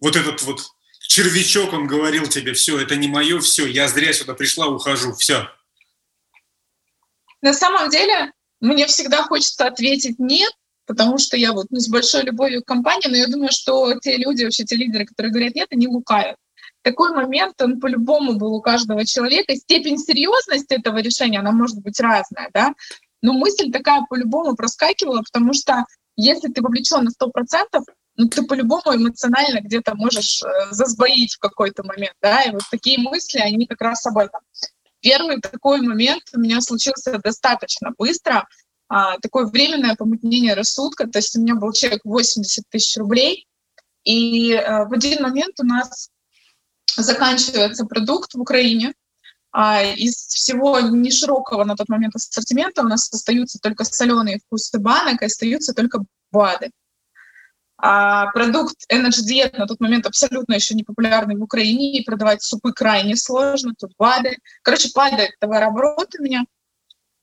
[0.00, 0.62] вот этот вот
[1.00, 5.48] червячок, он говорил тебе, все, это не мое, все, я зря сюда пришла, ухожу, все.
[7.42, 10.52] На самом деле, мне всегда хочется ответить «нет»,
[10.86, 14.16] потому что я вот ну, с большой любовью к компании, но я думаю, что те
[14.16, 16.36] люди, вообще те лидеры, которые говорят «нет», они лукавят.
[16.82, 19.54] Такой момент, он по-любому был у каждого человека.
[19.54, 22.74] Степень серьезности этого решения, она может быть разная, да,
[23.22, 25.84] но мысль такая по-любому проскакивала, потому что
[26.16, 27.84] если ты вовлечен на 100%,
[28.16, 32.98] ну, ты по-любому эмоционально где-то можешь э, засбоить в какой-то момент, да, и вот такие
[32.98, 34.40] мысли, они как раз об этом.
[35.00, 38.46] Первый такой момент у меня случился достаточно быстро,
[38.88, 43.46] а, такое временное помутнение рассудка, то есть у меня был чек 80 тысяч рублей,
[44.04, 46.10] и а, в один момент у нас
[46.96, 48.94] заканчивается продукт в Украине,
[49.52, 55.22] а из всего неширокого на тот момент ассортимента у нас остаются только соленые вкусы банок,
[55.22, 56.70] и остаются только БАДы.
[57.82, 62.42] А продукт Energy Diet на тот момент абсолютно еще не популярный в Украине, и продавать
[62.42, 64.36] супы крайне сложно, тут БАДы.
[64.62, 66.44] Короче, падает товарооборот у меня,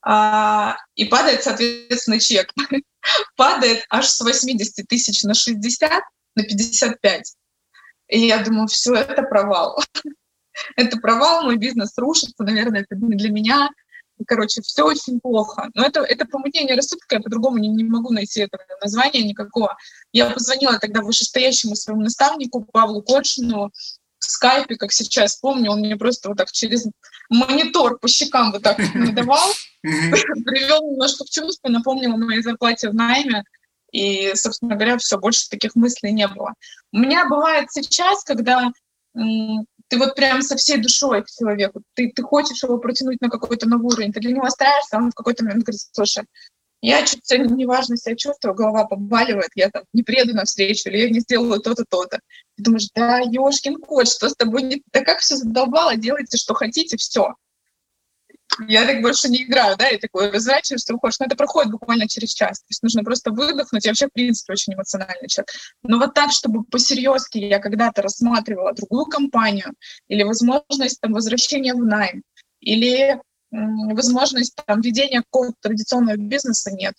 [0.01, 2.53] а, и падает, соответственно, чек.
[3.35, 5.91] падает аж с 80 тысяч на 60,
[6.35, 7.35] на 55.
[8.09, 9.83] И я думаю, все, это провал.
[10.75, 13.69] это провал, мой бизнес рушится, наверное, это не для меня.
[14.25, 15.69] Короче, все очень плохо.
[15.73, 19.77] Но это, это помутнение рассудка, я по-другому не, не могу найти этого названия никакого.
[20.11, 23.71] Я позвонила тогда вышестоящему своему наставнику Павлу Кочину
[24.19, 26.87] в скайпе, как сейчас помню, он мне просто вот так через
[27.29, 29.47] монитор по щекам вот так надавал,
[29.83, 33.43] привел немножко в чувство, напомнил о моей зарплате в найме,
[33.91, 36.53] и, собственно говоря, все, больше таких мыслей не было.
[36.91, 38.71] У меня бывает сейчас, когда
[39.89, 43.67] ты вот прям со всей душой к человеку, ты, ты хочешь его протянуть на какой-то
[43.67, 46.23] новый уровень, ты для него стараешься, а он в какой-то момент говорит, слушай,
[46.81, 50.97] я чуть сегодня неважно себя чувствую, голова побаливает, я там не приеду на встречу, или
[50.97, 52.19] я не сделаю то-то, то-то.
[52.55, 54.83] Ты думаешь, да, ёшкин кот, что с тобой не...
[54.93, 57.33] Да как все задолбало, делайте, что хотите, все
[58.67, 61.19] я так больше не играю, да, и такой разворачиваешь, что уходишь.
[61.19, 62.59] Но это проходит буквально через час.
[62.59, 63.85] То есть нужно просто выдохнуть.
[63.85, 65.49] Я вообще, в принципе, очень эмоциональный человек.
[65.83, 69.73] Но вот так, чтобы по-серьезки я когда-то рассматривала другую компанию
[70.07, 72.23] или возможность там возвращения в найм,
[72.59, 73.19] или
[73.51, 76.93] возможность там ведения какого-то традиционного бизнеса нет.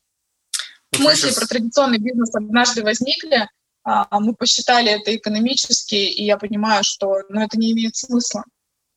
[0.92, 1.34] Вот Мысли сейчас...
[1.34, 3.48] про традиционный бизнес однажды возникли,
[3.84, 8.44] а, мы посчитали это экономически, и я понимаю, что ну, это не имеет смысла.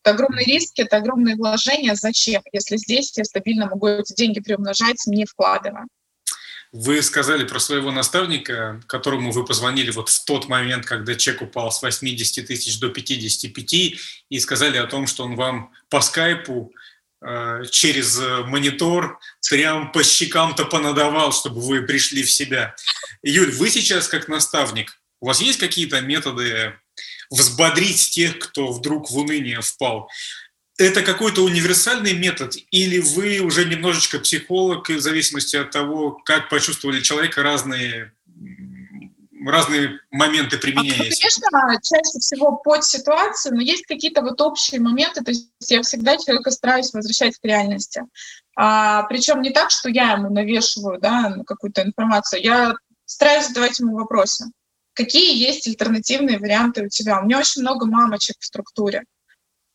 [0.04, 1.96] Это огромные риски, это огромные вложения.
[1.96, 5.86] Зачем, если здесь я стабильно могу эти деньги приумножать, не вкладывая?
[6.72, 11.72] Вы сказали про своего наставника, которому вы позвонили вот в тот момент, когда чек упал
[11.72, 13.74] с 80 тысяч до 55,
[14.30, 16.74] и сказали о том, что он вам по скайпу
[17.22, 22.74] э, через монитор прям по щекам-то понадавал, чтобы вы пришли в себя.
[23.22, 26.74] Юль, вы сейчас как наставник, у вас есть какие-то методы
[27.32, 30.10] взбодрить тех, кто вдруг в уныние впал.
[30.78, 36.50] Это какой-то универсальный метод, или вы уже немножечко психолог, и в зависимости от того, как
[36.50, 38.14] почувствовали человека, разные
[39.46, 40.94] разные моменты применения?
[40.94, 45.82] А, конечно, чаще всего под ситуацию, но есть какие-то вот общие моменты, то есть я
[45.82, 48.04] всегда человека стараюсь возвращать к реальности.
[48.56, 53.96] А, причем не так, что я ему навешиваю да, какую-то информацию, я стараюсь задавать ему
[53.96, 54.46] вопросы.
[55.02, 57.20] Какие есть альтернативные варианты у тебя?
[57.20, 59.02] У меня очень много мамочек в структуре.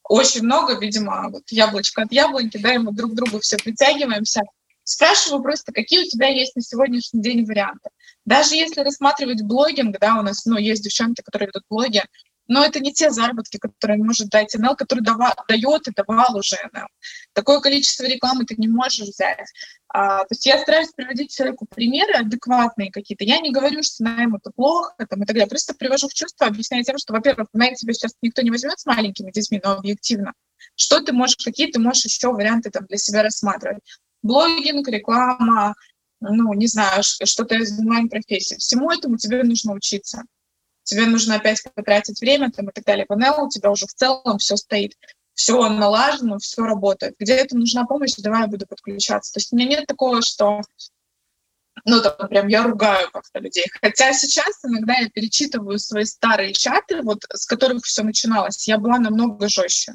[0.09, 4.43] Очень много, видимо, вот яблочко от яблоньки, да, и мы друг к другу все притягиваемся.
[4.85, 7.91] Спрашиваю просто, какие у тебя есть на сегодняшний день варианты.
[8.25, 12.05] Даже если рассматривать блогинг, да, у нас, ну, есть девчонки, которые ведут блоги,
[12.49, 16.57] но это не те заработки, которые может дать НЛ, который дава, дает и давал уже
[16.73, 16.87] НЛ.
[17.33, 19.39] Такое количество рекламы ты не можешь взять.
[19.89, 23.25] А, то есть я стараюсь приводить человеку примеры адекватные какие-то.
[23.25, 25.49] Я не говорю, что найм это плохо там, и так далее.
[25.49, 28.87] Просто привожу в чувство, объясняю тем, что, во-первых, найм тебя сейчас никто не возьмет с
[28.87, 30.33] маленькими детьми, но объективно.
[30.77, 33.83] Что ты можешь, какие ты можешь еще варианты там для себя рассматривать?
[34.23, 35.75] Блогинг, реклама,
[36.21, 38.57] ну, не знаю, что-то из онлайн-профессии.
[38.57, 40.23] Всему этому тебе нужно учиться
[40.87, 43.07] тебе нужно опять потратить время там, и так далее.
[43.09, 44.95] В у тебя уже в целом все стоит,
[45.35, 47.15] все налажено, все работает.
[47.19, 49.33] Где-то нужна помощь, давай я буду подключаться.
[49.33, 50.63] То есть у меня нет такого, что
[51.85, 53.67] ну, там прям я ругаю как-то людей.
[53.83, 58.67] Хотя сейчас иногда я перечитываю свои старые чаты, вот с которых все начиналось.
[58.67, 59.93] Я была намного жестче.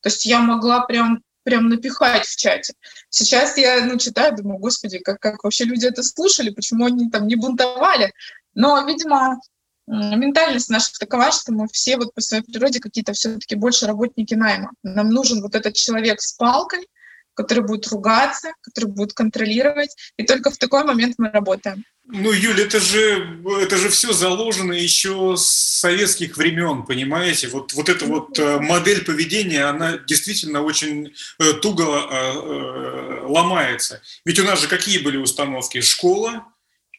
[0.00, 2.74] То есть я могла прям прям напихать в чате.
[3.08, 7.26] Сейчас я ну, читаю, думаю, господи, как, как вообще люди это слушали, почему они там
[7.26, 8.12] не бунтовали.
[8.54, 9.40] Но, видимо,
[9.86, 14.70] ментальность наша такова, что мы все вот по своей природе какие-то все-таки больше работники найма.
[14.82, 16.86] Нам нужен вот этот человек с палкой,
[17.34, 21.84] который будет ругаться, который будет контролировать, и только в такой момент мы работаем.
[22.04, 27.48] Ну, Юль, это же, это же все заложено еще с советских времен, понимаете?
[27.48, 34.02] Вот, вот эта вот э, модель поведения, она действительно очень э, туго э, ломается.
[34.24, 35.80] Ведь у нас же какие были установки?
[35.80, 36.44] Школа,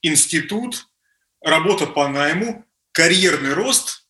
[0.01, 0.87] институт,
[1.41, 4.05] работа по найму, карьерный рост,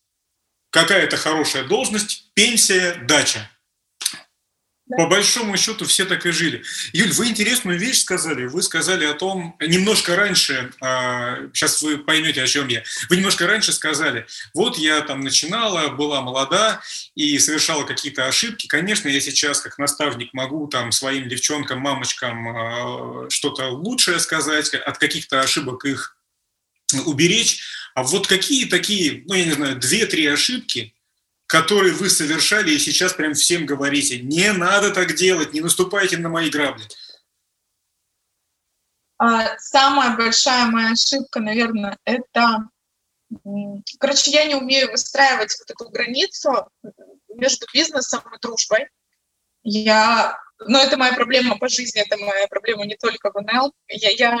[0.70, 3.50] какая-то хорошая должность, пенсия, дача.
[4.98, 6.62] по большому счету все так и жили.
[6.92, 8.44] Юль, вы интересную вещь сказали.
[8.44, 12.82] Вы сказали о том, немножко раньше, сейчас а, вы поймете, о чем я.
[13.08, 16.82] Вы немножко раньше сказали, вот я там начинала, была молода
[17.14, 18.66] и совершала какие-то ошибки.
[18.66, 24.98] Конечно, я сейчас как наставник могу там своим девчонкам, мамочкам а, что-то лучшее сказать, от
[24.98, 26.18] каких-то ошибок их
[27.06, 27.62] уберечь.
[27.94, 30.94] А вот какие такие, ну, я не знаю, две-три ошибки,
[31.46, 36.28] которые вы совершали и сейчас прям всем говорите, не надо так делать, не наступайте на
[36.28, 36.84] мои грабли?
[39.18, 42.68] А, самая большая моя ошибка, наверное, это...
[43.98, 46.68] Короче, я не умею выстраивать вот эту границу
[47.28, 48.88] между бизнесом и дружбой.
[49.62, 50.36] Я...
[50.66, 53.72] Но это моя проблема по жизни, это моя проблема не только в НЛ.
[53.88, 54.38] Я, я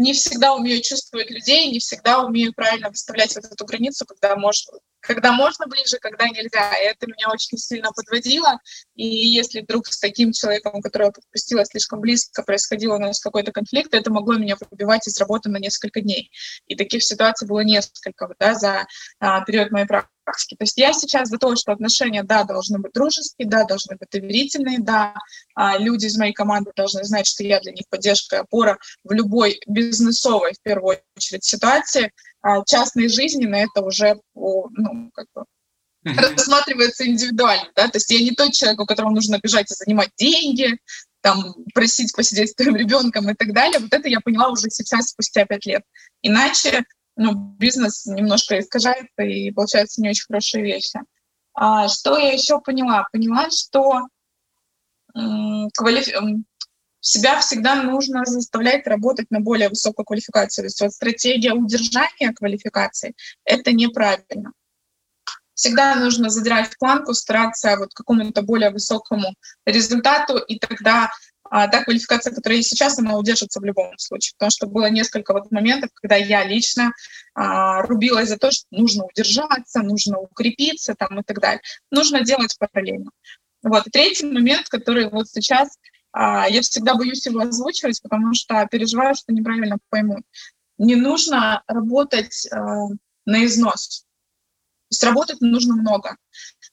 [0.00, 4.78] не всегда умею чувствовать людей, не всегда умею правильно выставлять вот эту границу, когда можно,
[5.00, 6.72] когда можно ближе, когда нельзя.
[6.74, 8.58] И это меня очень сильно подводило.
[8.94, 13.94] И если вдруг с таким человеком, которого подпустила слишком близко, происходил у нас какой-то конфликт,
[13.94, 16.30] это могло меня выбивать из работы на несколько дней.
[16.66, 18.86] И таких ситуаций было несколько да, за
[19.18, 20.54] а, период моей практики.
[20.56, 24.08] То есть я сейчас за то, что отношения, да, должны быть дружеские, да, должны быть
[24.10, 25.14] доверительные, да,
[25.54, 29.12] а люди из моей команды должны знать, что я для них поддержка и опора в
[29.12, 32.12] любой бизнесовой, в первую очередь, ситуации.
[32.42, 35.44] А частной жизни на это уже, ну, как бы,
[36.04, 40.10] рассматривается индивидуально, да, то есть я не тот человек, у которого нужно бежать и занимать
[40.16, 40.78] деньги,
[41.20, 43.78] там, просить посидеть с твоим ребенком и так далее.
[43.78, 45.82] Вот это я поняла уже сейчас, спустя пять лет.
[46.22, 46.84] Иначе
[47.16, 50.98] ну, бизнес немножко искажается, и получаются не очень хорошие вещи.
[51.52, 53.06] А, что я еще поняла?
[53.12, 54.06] Поняла, что
[55.12, 56.14] квалифи...
[57.00, 60.64] себя всегда нужно заставлять работать на более высокую квалификацию.
[60.64, 64.52] То есть вот стратегия удержания квалификации— это неправильно.
[65.54, 69.34] Всегда нужно задирать планку, стараться вот к какому-то более высокому
[69.66, 71.10] результату, и тогда
[71.50, 75.32] а та квалификация, которая есть сейчас, она удержится в любом случае, потому что было несколько
[75.32, 76.92] вот моментов, когда я лично
[77.34, 81.60] а, рубилась за то, что нужно удержаться, нужно укрепиться там и так далее.
[81.90, 83.10] Нужно делать параллельно.
[83.64, 83.84] Вот.
[83.92, 85.76] Третий момент, который вот сейчас
[86.14, 90.22] я всегда боюсь его озвучивать, потому что переживаю, что неправильно поймут.
[90.78, 92.88] Не нужно работать а,
[93.26, 94.00] на износ.
[94.88, 96.16] То есть работать нужно много.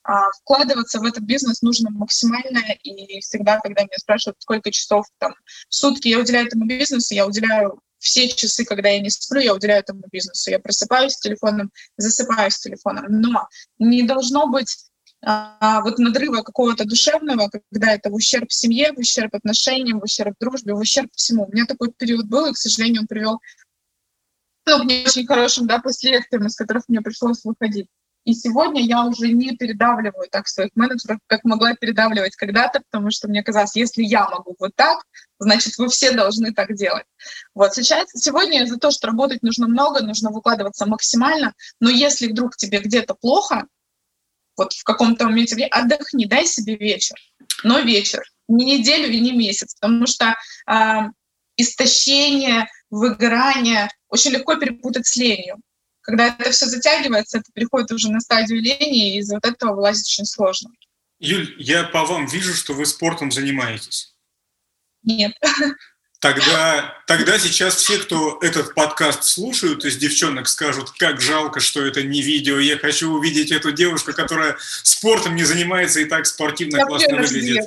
[0.02, 5.34] А вкладываться в этот бизнес нужно максимально, и всегда, когда меня спрашивают, сколько часов там
[5.68, 9.54] в сутки я уделяю этому бизнесу, я уделяю все часы, когда я не сплю, я
[9.54, 10.50] уделяю этому бизнесу.
[10.50, 13.04] Я просыпаюсь с телефоном, засыпаю с телефоном.
[13.08, 14.87] Но не должно быть
[15.20, 20.34] а, вот надрыва какого-то душевного, когда это в ущерб семье, в ущерб отношениям, в ущерб
[20.38, 21.46] дружбе, в ущерб всему.
[21.46, 23.40] У меня такой период был, и, к сожалению, он привел
[24.66, 27.88] ну, к не очень хорошим да, последствиям, из которых мне пришлось выходить.
[28.24, 33.26] И сегодня я уже не передавливаю так своих менеджеров, как могла передавливать когда-то, потому что
[33.26, 35.02] мне казалось, если я могу вот так,
[35.38, 37.06] значит, вы все должны так делать.
[37.54, 42.56] Вот сейчас, сегодня за то, что работать нужно много, нужно выкладываться максимально, но если вдруг
[42.56, 43.66] тебе где-то плохо,
[44.58, 47.16] вот в каком-то моменте отдохни, дай себе вечер,
[47.64, 50.36] но вечер, не неделю и не месяц, потому что
[50.70, 50.74] э,
[51.56, 55.56] истощение, выгорание очень легко перепутать с ленью.
[56.00, 60.06] Когда это все затягивается, это переходит уже на стадию лени, и из вот этого вылазить
[60.06, 60.70] очень сложно.
[61.18, 64.14] Юль, я по вам вижу, что вы спортом занимаетесь.
[65.02, 65.32] Нет.
[66.20, 72.02] Тогда, тогда сейчас все, кто этот подкаст слушают, из девчонок скажут, как жалко, что это
[72.02, 72.58] не видео.
[72.58, 77.66] Я хочу увидеть эту девушку, которая спортом не занимается и так спортивно классно выглядит.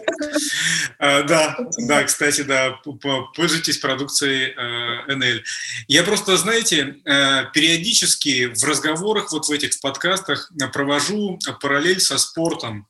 [1.00, 2.78] А, да, да, кстати, да,
[3.36, 5.42] пользуйтесь продукцией э, НЛ.
[5.88, 12.86] Я просто, знаете, э, периодически в разговорах вот в этих подкастах провожу параллель со спортом.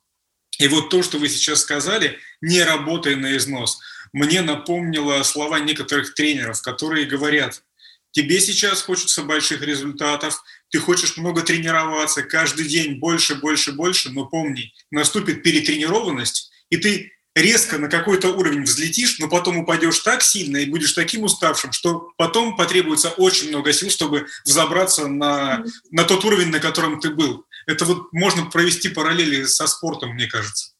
[0.58, 3.78] И вот то, что вы сейчас сказали, не работая на износ–
[4.12, 7.62] мне напомнило слова некоторых тренеров, которые говорят,
[8.10, 14.26] тебе сейчас хочется больших результатов, ты хочешь много тренироваться, каждый день больше, больше, больше, но
[14.26, 20.58] помни, наступит перетренированность, и ты резко на какой-то уровень взлетишь, но потом упадешь так сильно
[20.58, 26.24] и будешь таким уставшим, что потом потребуется очень много сил, чтобы взобраться на, на тот
[26.24, 27.46] уровень, на котором ты был.
[27.66, 30.72] Это вот можно провести параллели со спортом, мне кажется.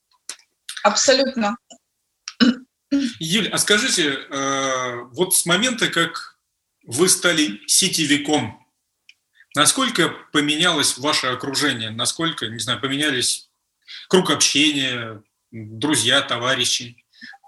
[0.83, 1.57] Абсолютно.
[3.19, 6.39] Юль, а скажите, э, вот с момента, как
[6.85, 8.67] вы стали сетевиком,
[9.55, 11.91] насколько поменялось ваше окружение?
[11.91, 13.51] Насколько, не знаю, поменялись
[14.09, 16.97] круг общения, друзья, товарищи,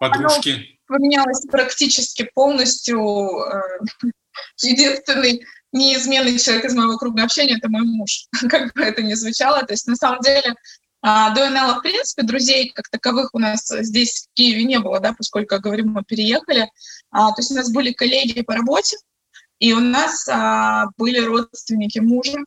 [0.00, 0.78] подружки?
[0.88, 2.98] Оно поменялось практически полностью.
[2.98, 3.60] Э,
[4.62, 9.64] единственный неизменный человек из моего круга общения– это мой муж, как бы это ни звучало.
[9.64, 10.54] То есть на самом деле
[11.06, 15.00] А до НЛ, в принципе, друзей как таковых у нас здесь в Киеве не было,
[15.00, 16.70] да, поскольку, говорю, мы переехали.
[17.10, 18.96] А, то есть у нас были коллеги по работе,
[19.58, 22.38] и у нас а, были родственники мужа,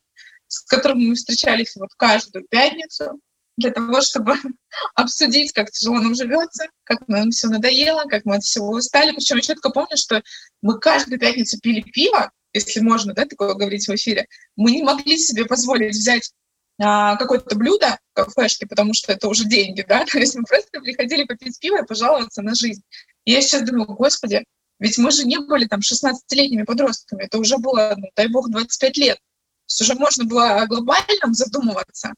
[0.47, 3.19] с которыми мы встречались вот каждую пятницу
[3.57, 4.33] для того, чтобы
[4.95, 9.11] обсудить, как тяжело нам живется, как нам все надоело, как мы от всего устали.
[9.11, 10.23] Причем я четко помню, что
[10.63, 14.25] мы каждую пятницу пили пиво, если можно, да, такое говорить в эфире.
[14.55, 16.31] Мы не могли себе позволить взять
[16.79, 21.23] какое-то блюдо в кафешке, потому что это уже деньги, да, то есть мы просто приходили
[21.23, 22.83] попить пиво и пожаловаться на жизнь.
[23.25, 24.43] И я сейчас думаю, господи,
[24.79, 28.97] ведь мы же не были там 16-летними подростками, это уже было, ну, дай бог, 25
[28.97, 29.17] лет.
[29.17, 29.21] То
[29.69, 32.13] есть уже можно было о глобальном задумываться,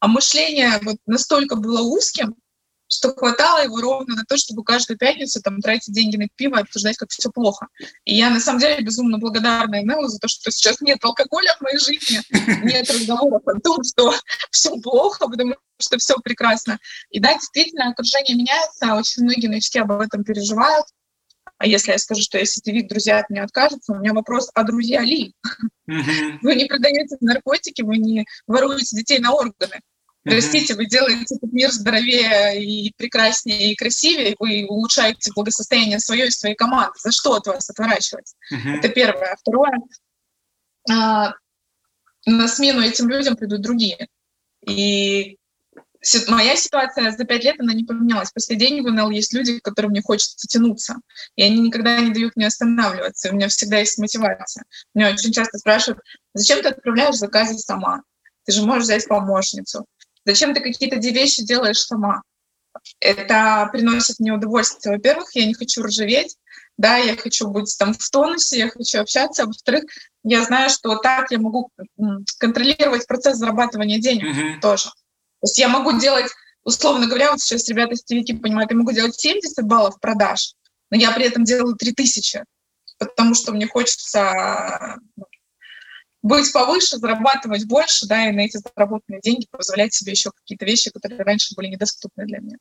[0.00, 2.34] а мышление вот настолько было узким,
[2.88, 6.62] что хватало его ровно на то, чтобы каждую пятницу там тратить деньги на пиво и
[6.62, 7.68] обсуждать, как все плохо.
[8.04, 11.62] И я на самом деле безумно благодарна Энелу за то, что сейчас нет алкоголя в
[11.62, 12.20] моей жизни,
[12.64, 14.14] нет разговоров о том, что
[14.50, 16.78] все плохо, потому что все прекрасно.
[17.10, 20.86] И да, действительно, окружение меняется, очень многие новички об этом переживают.
[21.58, 24.62] А если я скажу, что если сетевик друзья от меня откажутся, у меня вопрос, а
[24.62, 25.34] друзья ли?
[25.86, 29.80] Вы не продаете наркотики, вы не воруете детей на органы.
[30.28, 36.30] Простите, вы делаете этот мир здоровее и прекраснее и красивее, вы улучшаете благосостояние свое и
[36.30, 36.98] своей команды.
[37.02, 38.36] За что от вас отворачиваться?
[38.52, 38.78] Uh-huh.
[38.78, 39.32] Это первое.
[39.32, 39.78] А второе,
[40.90, 41.34] а,
[42.26, 44.08] на смену этим людям придут другие.
[44.66, 45.38] И
[46.28, 48.30] моя ситуация за пять лет, она не поменялась.
[48.30, 50.96] После денег в НЛ есть люди, к которым мне хочется тянуться,
[51.36, 54.64] и они никогда не дают мне останавливаться, и у меня всегда есть мотивация.
[54.94, 56.00] Меня очень часто спрашивают,
[56.34, 58.02] зачем ты отправляешь заказы сама?
[58.44, 59.86] Ты же можешь взять помощницу.
[60.28, 62.20] Зачем ты какие-то вещи делаешь сама?
[63.00, 64.96] Это приносит мне удовольствие.
[64.96, 66.36] Во-первых, я не хочу ржаветь,
[66.76, 69.44] да, я хочу быть там в тонусе, я хочу общаться.
[69.44, 69.84] А во-вторых,
[70.24, 71.70] я знаю, что так я могу
[72.38, 74.60] контролировать процесс зарабатывания денег mm-hmm.
[74.60, 74.90] тоже.
[74.90, 76.30] То есть я могу делать,
[76.62, 80.52] условно говоря, вот сейчас ребята сетевики понимают, я могу делать 70 баллов продаж,
[80.90, 82.44] но я при этом делаю 3000,
[82.98, 84.98] потому что мне хочется
[86.28, 90.90] быть повыше, зарабатывать больше, да, и на эти заработанные деньги позволять себе еще какие-то вещи,
[90.90, 92.56] которые раньше были недоступны для меня.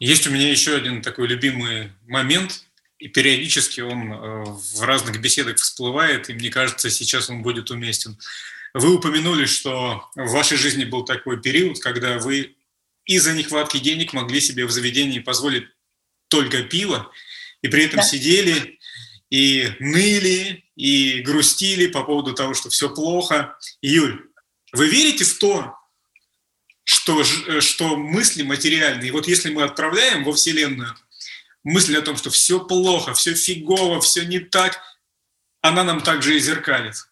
[0.00, 2.64] Есть у меня еще один такой любимый момент,
[2.98, 8.18] и периодически он э, в разных беседах всплывает, и мне кажется, сейчас он будет уместен.
[8.72, 12.56] Вы упомянули, что в вашей жизни был такой период, когда вы
[13.04, 15.68] из-за нехватки денег могли себе в заведении позволить
[16.28, 17.12] только пиво,
[17.62, 18.02] и при этом да.
[18.02, 18.78] сидели
[19.30, 23.56] и ныли, и грустили по поводу того, что все плохо.
[23.82, 24.30] Юль,
[24.72, 25.76] вы верите в то,
[26.84, 27.24] что,
[27.60, 30.94] что мысли материальные, вот если мы отправляем во Вселенную
[31.64, 34.80] мысль о том, что все плохо, все фигово, все не так,
[35.62, 37.08] она нам также и зеркалит.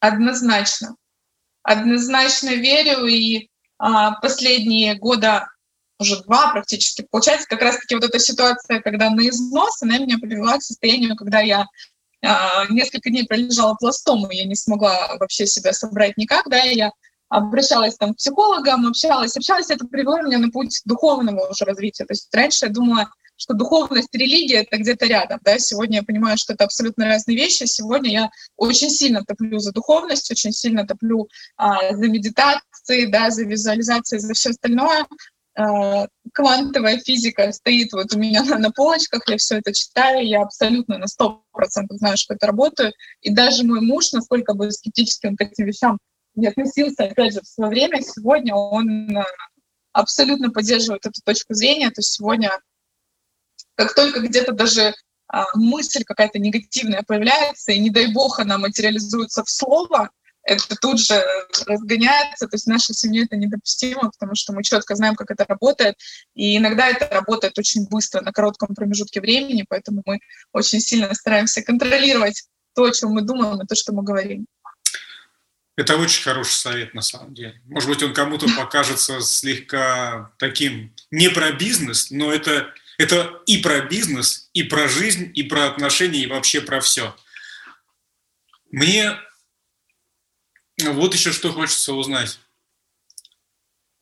[0.00, 0.96] Однозначно.
[1.62, 5.48] Однозначно верю, и а, последние года,
[6.00, 10.58] уже два практически, получается как раз-таки вот эта ситуация, когда на износ, она меня привела
[10.58, 11.66] к состоянию, когда я
[12.22, 16.76] а, несколько дней пролежала пластом, и я не смогла вообще себя собрать никак, да, и
[16.76, 16.90] я
[17.28, 22.04] обращалась там к психологам, общалась, общалась, это привело меня на путь духовного уже развития.
[22.04, 25.38] То есть раньше я думала, что духовность религия— это где-то рядом.
[25.42, 25.58] Да?
[25.58, 27.64] Сегодня я понимаю, что это абсолютно разные вещи.
[27.64, 33.44] Сегодня я очень сильно топлю за духовность, очень сильно топлю а, за медитации, да, за
[33.44, 35.06] визуализации, за все остальное.
[35.60, 40.40] А, квантовая физика стоит вот у меня на, на полочках, я все это читаю, я
[40.40, 41.36] абсолютно на 100%
[41.90, 42.94] знаю, что это работает.
[43.20, 45.98] И даже мой муж, насколько бы скептически он к этим вещам
[46.34, 49.24] не относился, опять же, в свое время, сегодня он а,
[49.92, 51.88] абсолютно поддерживает эту точку зрения.
[51.90, 52.58] То есть сегодня
[53.74, 54.94] как только где-то даже
[55.28, 60.08] а, мысль какая-то негативная появляется, и не дай бог она материализуется в слово,
[60.50, 61.22] это тут же
[61.66, 62.48] разгоняется.
[62.48, 65.96] То есть в нашей семье это недопустимо, потому что мы четко знаем, как это работает.
[66.34, 70.18] И иногда это работает очень быстро, на коротком промежутке времени, поэтому мы
[70.52, 72.44] очень сильно стараемся контролировать
[72.74, 74.46] то, о чем мы думаем, и то, что мы говорим.
[75.76, 77.60] Это очень хороший совет, на самом деле.
[77.66, 83.80] Может быть, он кому-то покажется слегка таким не про бизнес, но это это и про
[83.80, 87.16] бизнес, и про жизнь, и про отношения, и вообще про все.
[88.70, 89.16] Мне
[90.88, 92.38] вот еще что хочется узнать.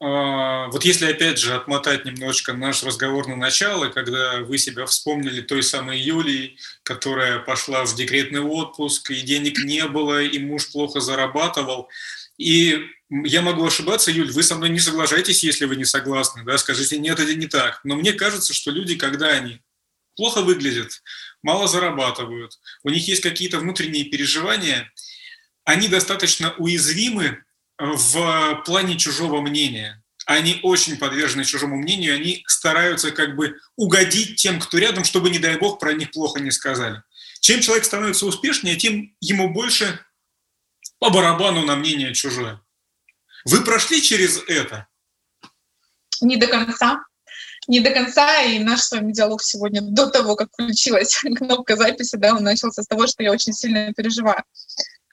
[0.00, 5.40] А, вот если опять же отмотать немножечко наш разговор на начало, когда вы себя вспомнили
[5.40, 11.00] той самой Юлией, которая пошла в декретный отпуск, и денег не было, и муж плохо
[11.00, 11.88] зарабатывал,
[12.36, 16.58] и я могу ошибаться, Юль, вы со мной не соглашаетесь, если вы не согласны, да,
[16.58, 17.80] скажите, нет, это не так.
[17.82, 19.60] Но мне кажется, что люди, когда они
[20.14, 21.02] плохо выглядят,
[21.42, 24.92] мало зарабатывают, у них есть какие-то внутренние переживания,
[25.68, 27.44] они достаточно уязвимы
[27.78, 30.02] в плане чужого мнения.
[30.24, 35.38] Они очень подвержены чужому мнению, они стараются как бы угодить тем, кто рядом, чтобы, не
[35.38, 37.02] дай бог, про них плохо не сказали.
[37.40, 40.00] Чем человек становится успешнее, тем ему больше
[41.00, 42.62] по барабану на мнение чужое.
[43.44, 44.88] Вы прошли через это?
[46.22, 47.04] Не до конца.
[47.66, 52.16] Не до конца, и наш с вами диалог сегодня до того, как включилась кнопка записи,
[52.16, 54.42] да, он начался с того, что я очень сильно переживаю.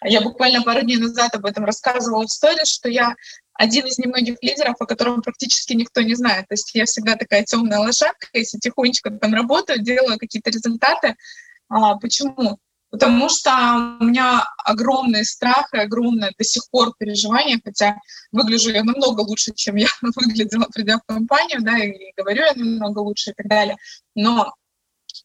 [0.07, 3.15] Я буквально пару дней назад об этом рассказывала в сторис, что я
[3.53, 6.47] один из немногих лидеров, о котором практически никто не знает.
[6.47, 11.15] То есть я всегда такая темная лошадка, если тихонечко там работаю, делаю какие-то результаты.
[11.69, 12.59] А, почему?
[12.91, 17.97] Потому что у меня огромный страх и огромное до сих пор переживание, хотя
[18.31, 22.99] выгляжу я намного лучше, чем я выглядела, придя в компанию, да, и говорю я намного
[22.99, 23.77] лучше и так далее.
[24.13, 24.53] Но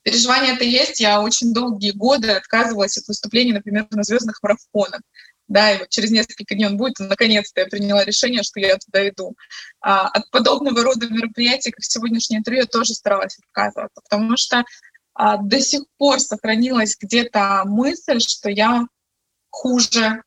[0.03, 1.01] переживание это есть.
[1.01, 5.01] Я очень долгие годы отказывалась от выступлений, например, на звездных марафонах.
[5.49, 9.09] Да, и вот через несколько дней он будет, наконец-то я приняла решение, что я туда
[9.09, 9.35] иду.
[9.81, 14.65] А от подобного рода мероприятий, как сегодняшнее интервью, я тоже старалась отказываться, потому что
[15.15, 18.87] а, до сих пор сохранилась где-то мысль, что я
[19.51, 20.23] хуже,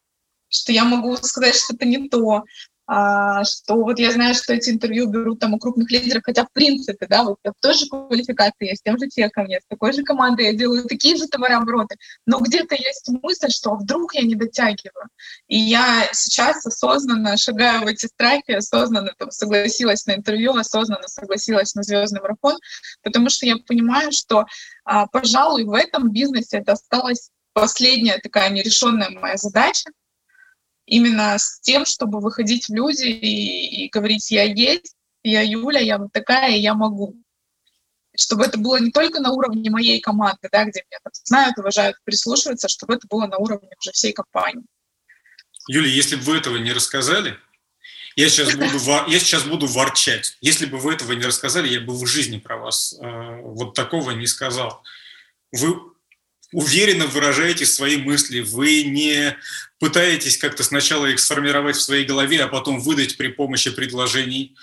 [0.49, 2.43] что я могу сказать что-то не то,
[2.85, 7.07] что вот я знаю, что эти интервью берут там у крупных лидеров, хотя в принципе,
[7.07, 10.47] да, вот я тоже квалификации, я с тем же техом, я с такой же командой,
[10.47, 15.07] я делаю такие же товарообороты, но где-то есть мысль, что вдруг я не дотягиваю.
[15.47, 21.75] И я сейчас осознанно шагаю в эти страхи, осознанно там, согласилась на интервью, осознанно согласилась
[21.75, 22.57] на звездный марафон,
[23.01, 24.45] потому что я понимаю, что,
[24.83, 29.89] а, пожалуй, в этом бизнесе это осталась последняя такая нерешенная моя задача,
[30.85, 35.97] именно с тем, чтобы выходить в люди и, и говорить, я есть, я Юля, я
[35.97, 37.15] вот такая, я могу.
[38.15, 41.97] Чтобы это было не только на уровне моей команды, да, где меня там знают, уважают,
[42.03, 44.65] прислушиваются, чтобы это было на уровне уже всей компании.
[45.67, 47.37] Юля, если бы вы этого не рассказали,
[48.15, 48.77] я сейчас буду,
[49.07, 50.37] я сейчас буду ворчать.
[50.41, 54.11] Если бы вы этого не рассказали, я бы в жизни про вас э, вот такого
[54.11, 54.83] не сказал.
[55.51, 55.92] Вы
[56.53, 59.35] уверенно выражаете свои мысли, вы не
[59.79, 64.55] пытаетесь как-то сначала их сформировать в своей голове, а потом выдать при помощи предложений.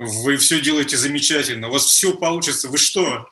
[0.00, 2.68] Вы все делаете замечательно, у вас все получится.
[2.68, 3.28] Вы что?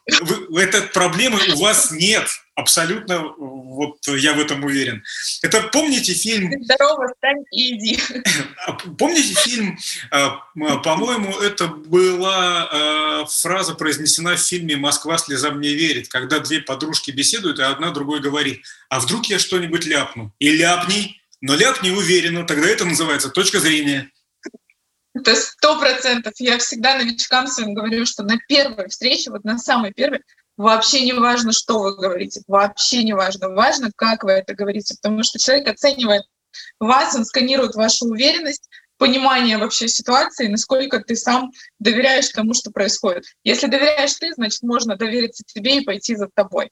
[0.50, 2.28] Вы, этой проблемы у вас нет.
[2.54, 5.02] Абсолютно, вот я в этом уверен.
[5.40, 6.52] Это помните фильм...
[6.64, 7.98] Здорово, встань и иди.
[8.98, 9.78] Помните фильм,
[10.10, 10.40] а,
[10.82, 17.10] по-моему, это была а, фраза произнесена в фильме «Москва слезам не верит», когда две подружки
[17.12, 20.34] беседуют, и одна другой говорит, а вдруг я что-нибудь ляпну?
[20.38, 24.10] И ляпни, но ляпни уверенно, тогда это называется точка зрения.
[25.18, 26.34] Это сто процентов.
[26.38, 30.22] Я всегда новичкам своим говорю, что на первой встрече, вот на самой первой,
[30.56, 33.48] вообще не важно, что вы говорите, вообще не важно.
[33.48, 36.22] Важно, как вы это говорите, потому что человек оценивает
[36.78, 43.24] вас, он сканирует вашу уверенность, понимание вообще ситуации, насколько ты сам доверяешь тому, что происходит.
[43.44, 46.70] Если доверяешь ты, значит, можно довериться тебе и пойти за тобой.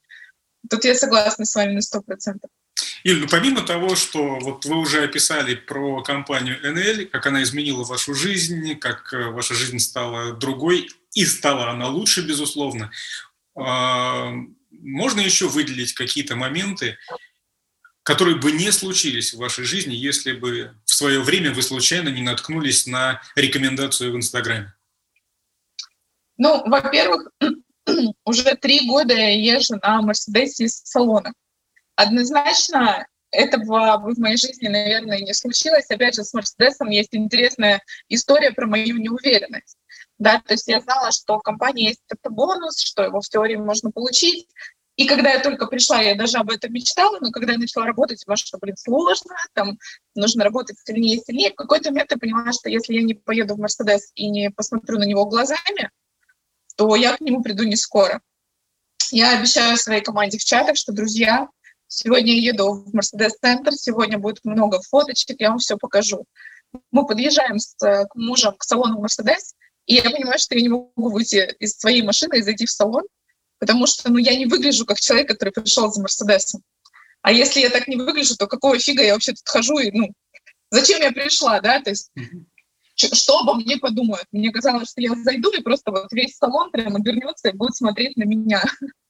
[0.69, 2.51] Тут я согласна с вами на сто процентов.
[3.05, 7.85] Иль, ну помимо того, что вот вы уже описали про компанию НЛ, как она изменила
[7.85, 12.91] вашу жизнь, как э, ваша жизнь стала другой, и стала она лучше, безусловно,
[13.55, 14.33] а,
[14.71, 16.99] можно еще выделить какие-то моменты,
[18.03, 22.23] которые бы не случились в вашей жизни, если бы в свое время вы случайно не
[22.23, 24.75] наткнулись на рекомендацию в Инстаграме?
[26.37, 27.31] Ну, во-первых,
[28.25, 31.33] уже три года я езжу на Мерседесе из салона
[31.97, 35.91] однозначно этого в моей жизни, наверное, не случилось.
[35.91, 39.77] Опять же, с Мерседесом есть интересная история про мою неуверенность.
[40.19, 43.57] Да, то есть я знала, что в компании есть это бонус, что его в теории
[43.57, 44.49] можно получить.
[44.97, 48.25] И когда я только пришла, я даже об этом мечтала, но когда я начала работать,
[48.25, 49.79] поняла, что, блин, сложно, там
[50.15, 51.51] нужно работать сильнее и сильнее.
[51.53, 54.99] В какой-то момент я поняла, что если я не поеду в Мерседес и не посмотрю
[54.99, 55.91] на него глазами,
[56.77, 58.23] то я к нему приду не скоро.
[59.11, 61.49] Я обещаю своей команде в чатах, что, друзья,
[61.89, 66.25] Сегодня я еду в Мерседес-центр, сегодня будет много фоточек, я вам все покажу.
[66.91, 69.55] Мы подъезжаем с к мужем к салону Мерседес,
[69.87, 73.05] и я понимаю, что я не могу выйти из своей машины и зайти в салон,
[73.59, 76.63] потому что ну, я не выгляжу как человек, который пришел за Мерседесом.
[77.23, 80.13] А если я так не выгляжу, то какого фига я вообще тут хожу и, ну,
[80.71, 82.11] зачем я пришла, да, то есть
[82.97, 84.27] что обо мне подумают.
[84.33, 88.17] Мне казалось, что я зайду, и просто вот весь салон прямо обернется и будет смотреть
[88.17, 88.63] на меня.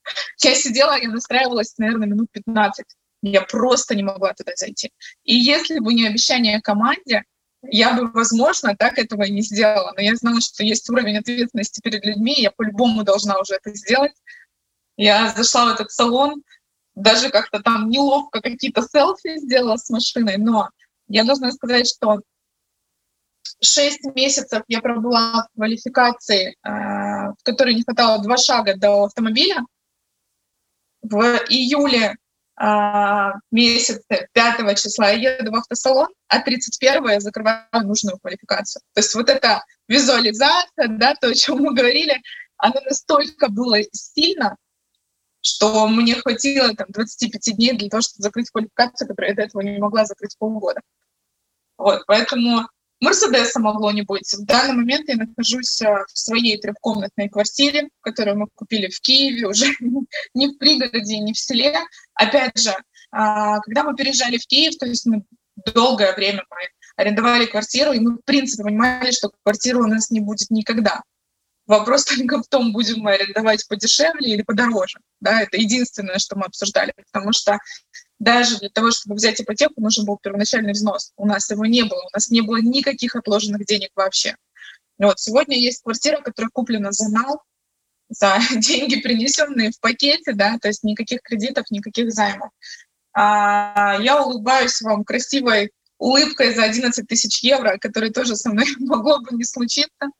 [0.42, 2.84] Я сидела, я настраивалась, наверное, минут 15.
[3.22, 4.92] Я просто не могла туда зайти.
[5.24, 7.24] И если бы не обещание команде,
[7.62, 9.92] я бы, возможно, так этого и не сделала.
[9.96, 13.74] Но я знала, что есть уровень ответственности перед людьми, и я по-любому должна уже это
[13.74, 14.12] сделать.
[14.96, 16.42] Я зашла в этот салон,
[16.94, 20.70] даже как-то там неловко какие-то селфи сделала с машиной, но
[21.08, 22.20] я должна сказать, что
[23.62, 29.64] Шесть месяцев я пробыла в квалификации, в которой не хватало два шага до автомобиля.
[31.08, 32.16] В июле
[33.50, 34.02] месяце
[34.32, 38.82] 5 числа я еду в автосалон, а 31 я закрываю нужную квалификацию.
[38.94, 42.20] То есть вот эта визуализация, да, то, о чем мы говорили,
[42.56, 44.56] она настолько была сильно,
[45.42, 49.60] что мне хватило там, 25 дней для того, чтобы закрыть квалификацию, которую я до этого
[49.60, 50.80] не могла закрыть полгода.
[51.76, 52.66] Вот, поэтому
[53.00, 54.32] Мерседеса могло не быть.
[54.32, 59.46] В данный момент я нахожусь э, в своей трехкомнатной квартире, которую мы купили в Киеве,
[59.46, 59.66] уже
[60.34, 61.78] не в пригороде, не в селе.
[62.14, 62.74] Опять же,
[63.10, 65.24] а, когда мы переезжали в Киев, то есть мы
[65.74, 66.56] долгое время мы
[66.96, 71.02] арендовали квартиру, и мы, в принципе, понимали, что квартиры у нас не будет никогда.
[71.66, 75.00] Вопрос только в том, будем мы арендовать подешевле или подороже.
[75.20, 77.58] Да, это единственное, что мы обсуждали, потому что
[78.18, 81.12] даже для того, чтобы взять ипотеку, нужен был первоначальный взнос.
[81.16, 84.36] У нас его не было, у нас не было никаких отложенных денег вообще.
[84.98, 87.42] Вот сегодня есть квартира, которая куплена за нал,
[88.08, 92.50] за деньги, принесенные в пакете, да, то есть никаких кредитов, никаких займов.
[93.12, 99.20] А я улыбаюсь вам красивой улыбкой за 11 тысяч евро, которая тоже со мной могло
[99.20, 100.10] бы не случиться.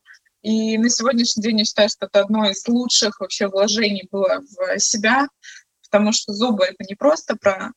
[0.43, 4.79] И на сегодняшний день я считаю, что это одно из лучших вообще вложений было в
[4.79, 5.29] себя,
[5.83, 7.73] потому что зубы— это не просто про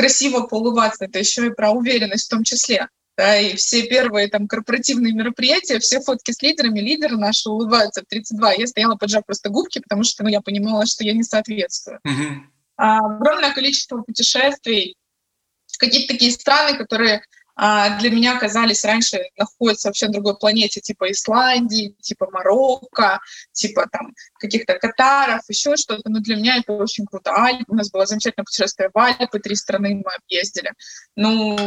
[0.00, 2.88] красиво поулыбаться, это еще и про уверенность в том числе.
[3.16, 8.06] Да, и все первые там корпоративные мероприятия, все фотки с лидерами, лидеры наши улыбаются в
[8.06, 8.52] 32.
[8.52, 12.00] Я стояла поджав просто губки, потому что ну, я понимала, что я не соответствую.
[12.06, 12.36] Mm-hmm.
[12.78, 14.96] А, огромное количество путешествий,
[15.80, 17.22] какие-то такие страны, которые
[17.60, 23.20] для меня казались раньше находятся вообще на другой планете, типа Исландии, типа Марокко,
[23.52, 26.08] типа там каких-то Катаров, еще что-то.
[26.08, 27.32] Но для меня это очень круто.
[27.34, 30.72] Альпы, у нас было замечательное путешествие в Альпы, три страны мы объездили.
[31.16, 31.58] Ну,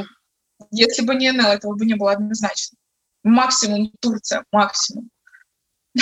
[0.71, 2.77] если бы не НЛ, этого бы не было однозначно.
[3.23, 5.09] Максимум Турция, максимум.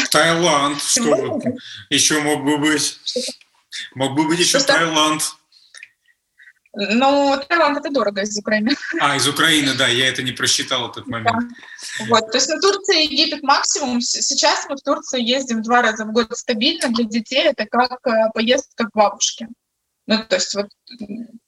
[0.09, 1.41] Таиланд, что
[1.89, 2.97] еще мог бы быть?
[3.95, 5.35] Мог бы быть еще Таиланд.
[6.73, 8.71] Но Таиланд это дорого из Украины.
[8.99, 11.49] А, из Украины, да, я это не просчитал этот момент.
[11.99, 12.05] Да.
[12.07, 13.99] Вот, то есть на Турции и Египет максимум.
[13.99, 16.89] Сейчас мы в Турцию ездим два раза в год стабильно.
[16.89, 19.47] Для детей это как э, поездка к бабушке.
[20.07, 20.67] Ну, то есть вот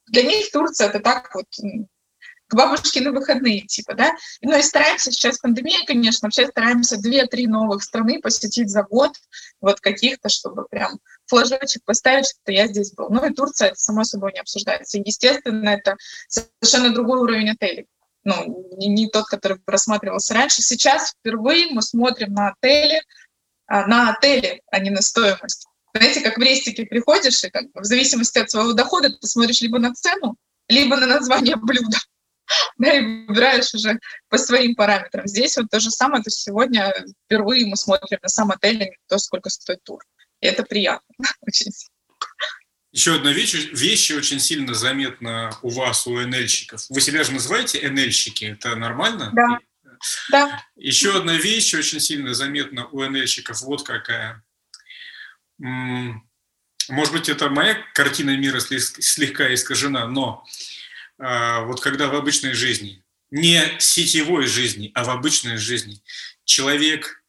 [0.08, 1.48] для них Турция это так вот
[2.48, 4.12] к бабушке на выходные, типа, да.
[4.42, 9.14] Ну и стараемся, сейчас пандемия, конечно, вообще стараемся две-три новых страны посетить за год,
[9.60, 11.00] вот каких-то, чтобы прям
[11.34, 13.10] флажочек поставить, что я здесь был.
[13.10, 15.00] Ну и Турция, это само собой не обсуждается.
[15.00, 17.88] Естественно, это совершенно другой уровень отелей.
[18.24, 20.62] Ну, не, не тот, который рассматривался раньше.
[20.62, 23.02] Сейчас впервые мы смотрим на отели,
[23.68, 25.68] а, на отели, а не на стоимость.
[25.94, 29.80] Знаете, как в рестике приходишь, и как в зависимости от своего дохода ты смотришь либо
[29.80, 30.36] на цену,
[30.70, 31.98] либо на название блюда.
[32.78, 35.28] да, и выбираешь уже по своим параметрам.
[35.28, 36.94] Здесь вот то же самое, то есть сегодня
[37.26, 40.00] впервые мы смотрим на сам отель, а то, сколько стоит тур.
[40.44, 41.72] И это приятно очень
[42.92, 46.86] Еще одна вещь, вещь очень сильно заметна у вас, у НЛщиков.
[46.90, 49.32] Вы себя же называете НЛщики, это нормально?
[49.34, 49.60] Да.
[50.32, 50.66] да.
[50.76, 54.44] Еще одна вещь очень сильно заметна у НЛщиков, вот какая.
[55.60, 60.46] Может быть, это моя картина мира слегка искажена, но
[61.18, 66.04] а, вот когда в обычной жизни, не сетевой жизни, а в обычной жизни,
[66.44, 67.23] человек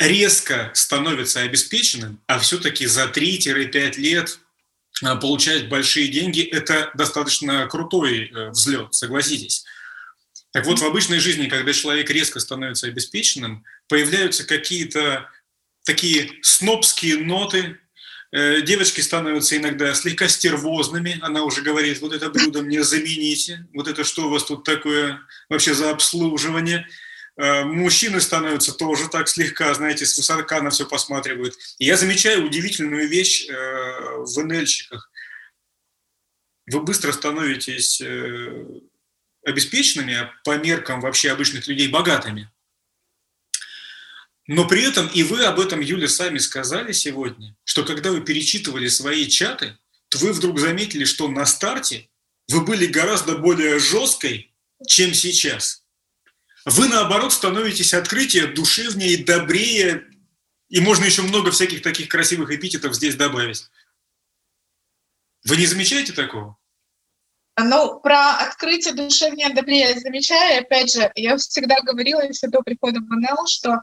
[0.00, 4.40] резко становится обеспеченным, а все-таки за 3-5 лет
[5.04, 9.64] а, получать большие деньги– это достаточно крутой э, взлет, согласитесь.
[10.50, 15.28] Так вот, в обычной жизни, когда человек резко становится обеспеченным, появляются какие-то
[15.84, 17.78] такие снобские ноты,
[18.32, 21.18] Э, девочки становятся иногда слегка стервозными.
[21.20, 23.66] Она уже говорит, вот это блюдо мне замените.
[23.74, 26.86] Вот это что у вас тут такое вообще за обслуживание?
[27.40, 31.56] Э, мужчины становятся тоже так слегка, знаете, с высока на все посматривают.
[31.78, 35.10] И я замечаю удивительную вещь э, в НЛьщиках.
[36.66, 38.02] Вы быстро становитесь
[39.44, 42.52] обеспеченными, а по меркам вообще обычных людей богатыми.
[44.46, 48.88] Но при этом и вы об этом, Юля, сами сказали сегодня, что когда вы перечитывали
[48.88, 49.78] свои чаты,
[50.10, 52.10] то вы вдруг заметили, что на старте
[52.48, 54.54] вы были гораздо более жесткой,
[54.86, 55.79] чем сейчас.
[56.64, 60.06] Вы, наоборот, становитесь открытие душевнее, добрее,
[60.68, 63.68] и можно еще много всяких таких красивых эпитетов здесь добавить.
[65.44, 66.56] Вы не замечаете такого?
[67.58, 70.62] Ну, про открытие душевнее, добрее я замечаю.
[70.62, 73.80] Опять же, я всегда говорила еще до прихода в НЛ, что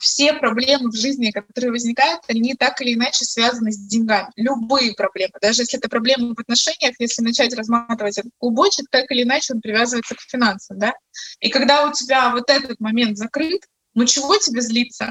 [0.00, 4.30] все проблемы в жизни, которые возникают, они так или иначе связаны с деньгами.
[4.36, 5.34] Любые проблемы.
[5.40, 9.60] Даже если это проблемы в отношениях, если начать разматывать этот клубочек, так или иначе он
[9.60, 10.78] привязывается к финансам.
[10.78, 10.94] Да?
[11.40, 13.62] И когда у тебя вот этот момент закрыт,
[13.94, 15.10] ну чего тебе злиться?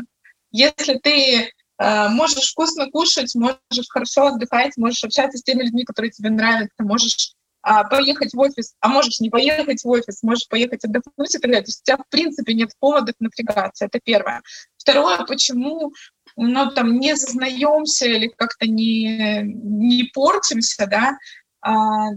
[0.51, 6.11] Если ты э, можешь вкусно кушать, можешь хорошо отдыхать, можешь общаться с теми людьми, которые
[6.11, 10.84] тебе нравятся, можешь а, поехать в офис, а можешь не поехать в офис, можешь поехать
[10.86, 11.64] отдохнуть и так далее.
[11.64, 13.86] То есть у тебя, в принципе, нет поводов напрягаться.
[13.86, 14.41] Это первое.
[14.78, 15.93] Второе, почему
[16.36, 21.18] ну, там, не зазнаемся или как-то не, не портимся, да,
[21.62, 22.10] а,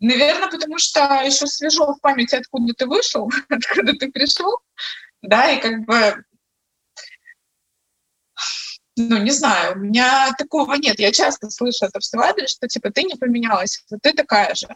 [0.00, 4.58] Наверное, потому что еще свежо в памяти, откуда ты вышел, откуда ты пришел,
[5.20, 6.24] да, и как бы
[9.08, 10.98] ну, не знаю, у меня такого нет.
[10.98, 14.68] Я часто слышу свой адрес, что типа ты не поменялась, вот ты такая же.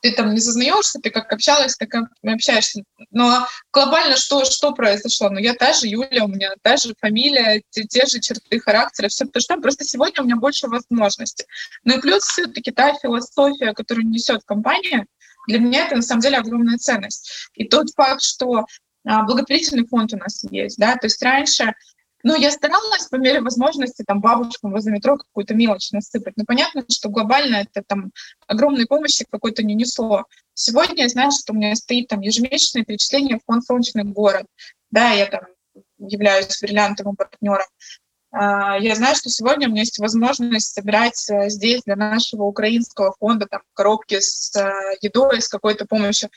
[0.00, 2.82] Ты там не зазнаешься, ты как общалась, так и общаешься.
[3.10, 5.28] Но глобально что, что произошло?
[5.28, 9.08] Ну, я та же Юля, у меня та же фамилия, те, те же черты характера,
[9.08, 11.44] все то, что просто сегодня у меня больше возможностей.
[11.84, 15.06] Ну и плюс все-таки та философия, которую несет компания,
[15.46, 17.50] для меня это на самом деле огромная ценность.
[17.54, 18.66] И тот факт, что
[19.04, 21.74] а, благотворительный фонд у нас есть, да, то есть раньше
[22.22, 26.36] ну, я старалась по мере возможности там бабушкам возле метро какую-то мелочь насыпать.
[26.36, 28.12] Но понятно, что глобально это там
[28.46, 30.24] огромной помощи какой-то не несло.
[30.54, 34.46] Сегодня я знаю, что у меня стоит там ежемесячное перечисление в фонд «Солнечный город».
[34.90, 35.42] Да, я там
[35.98, 37.66] являюсь бриллиантовым партнером.
[38.32, 43.14] А, я знаю, что сегодня у меня есть возможность собирать э, здесь для нашего украинского
[43.18, 46.30] фонда там, коробки с э, едой, с какой-то помощью.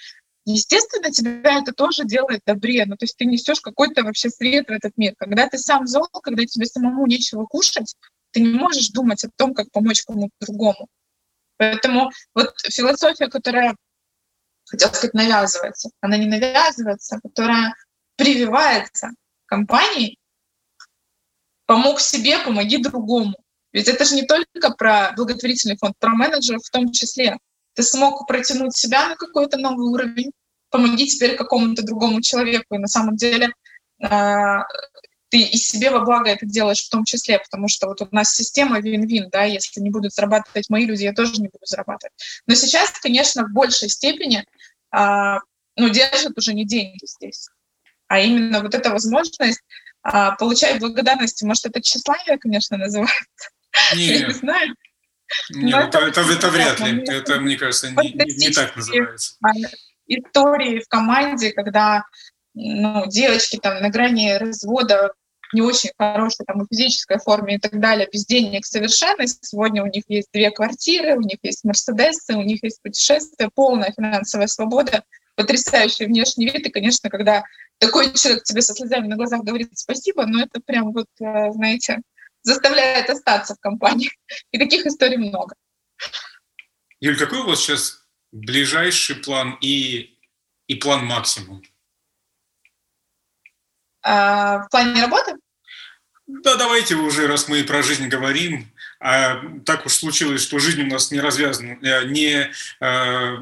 [0.45, 2.85] Естественно, тебя это тоже делает добрее.
[2.85, 5.15] Ну, то есть ты несешь какой-то вообще свет в этот мир.
[5.17, 7.95] Когда ты сам зол, когда тебе самому нечего кушать,
[8.31, 10.87] ты не можешь думать о том, как помочь кому-то другому.
[11.57, 13.75] Поэтому вот философия, которая,
[14.65, 17.73] хотел сказать, навязывается, она не навязывается, которая
[18.15, 19.09] прививается
[19.45, 20.19] компанией,
[21.65, 23.35] помог себе, помоги другому.
[23.71, 27.37] Ведь это же не только про благотворительный фонд, про менеджеров в том числе
[27.76, 30.32] ты смог протянуть себя на какой-то новый уровень,
[30.69, 32.76] помоги теперь какому-то другому человеку.
[32.76, 33.49] И на самом деле
[34.01, 34.59] э,
[35.30, 38.34] ты и себе во благо это делаешь в том числе, потому что вот у нас
[38.34, 42.13] система вин-вин, да, если не будут зарабатывать мои люди, я тоже не буду зарабатывать.
[42.47, 44.45] Но сейчас, конечно, в большей степени
[44.95, 45.38] э,
[45.76, 47.49] ну, держат уже не деньги здесь,
[48.07, 49.61] а именно вот эта возможность
[50.03, 51.43] э, получать благодарность.
[51.43, 53.49] Может, это тщеславие, конечно, называется.
[53.95, 54.28] Нет.
[54.28, 54.76] Не знаю.
[55.49, 57.03] Нет, это, это, это вряд ли.
[57.07, 59.38] Это, мне кажется, не, не так называется.
[60.07, 62.03] Истории в команде, когда
[62.53, 65.11] ну, девочки там на грани развода
[65.53, 69.26] не очень хорошей там, физической форме и так далее, без денег совершенно.
[69.28, 73.93] Сегодня у них есть две квартиры, у них есть Мерседесы, у них есть путешествия, полная
[73.95, 75.03] финансовая свобода,
[75.36, 76.65] потрясающий внешний вид.
[76.67, 77.43] И, конечно, когда
[77.78, 81.99] такой человек тебе со слезами на глазах говорит спасибо, ну это прям вот, э, знаете,
[82.45, 84.11] заставляет остаться в компании.
[84.51, 85.55] И таких историй много.
[87.01, 90.17] Юль, какой у вас сейчас ближайший план и,
[90.67, 91.61] и план максимум?
[94.01, 95.35] А, в плане работы?
[96.27, 100.87] Да, давайте уже, раз мы про жизнь говорим, а так уж случилось, что жизнь у
[100.87, 103.37] нас не развязана, э, не э,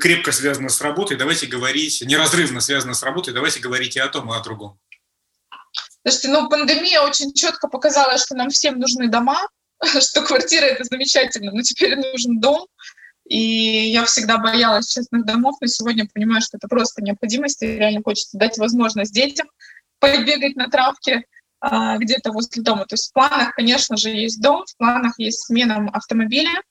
[0.00, 4.32] крепко связана с работой, давайте говорить, неразрывно связана с работой, давайте говорить и о том,
[4.32, 4.78] и о другом.
[6.08, 9.38] Слушайте, ну, пандемия очень четко показала, что нам всем нужны дома,
[10.00, 12.68] что квартира— это замечательно, но теперь нужен дом.
[13.28, 18.02] И я всегда боялась частных домов, но сегодня понимаю, что это просто необходимость, и реально
[18.04, 19.48] хочется дать возможность детям
[19.98, 21.24] побегать на травке
[21.58, 22.86] а, где-то возле дома.
[22.86, 26.62] То есть в планах, конечно же, есть дом, в планах есть смена автомобиля,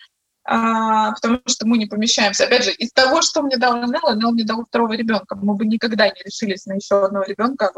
[0.45, 2.45] а, потому что мы не помещаемся.
[2.45, 5.36] Опять же, из того, что мне дал НЛ, НЛ мне дал второго ребенка.
[5.36, 7.73] Мы бы никогда не решились на еще одного ребенка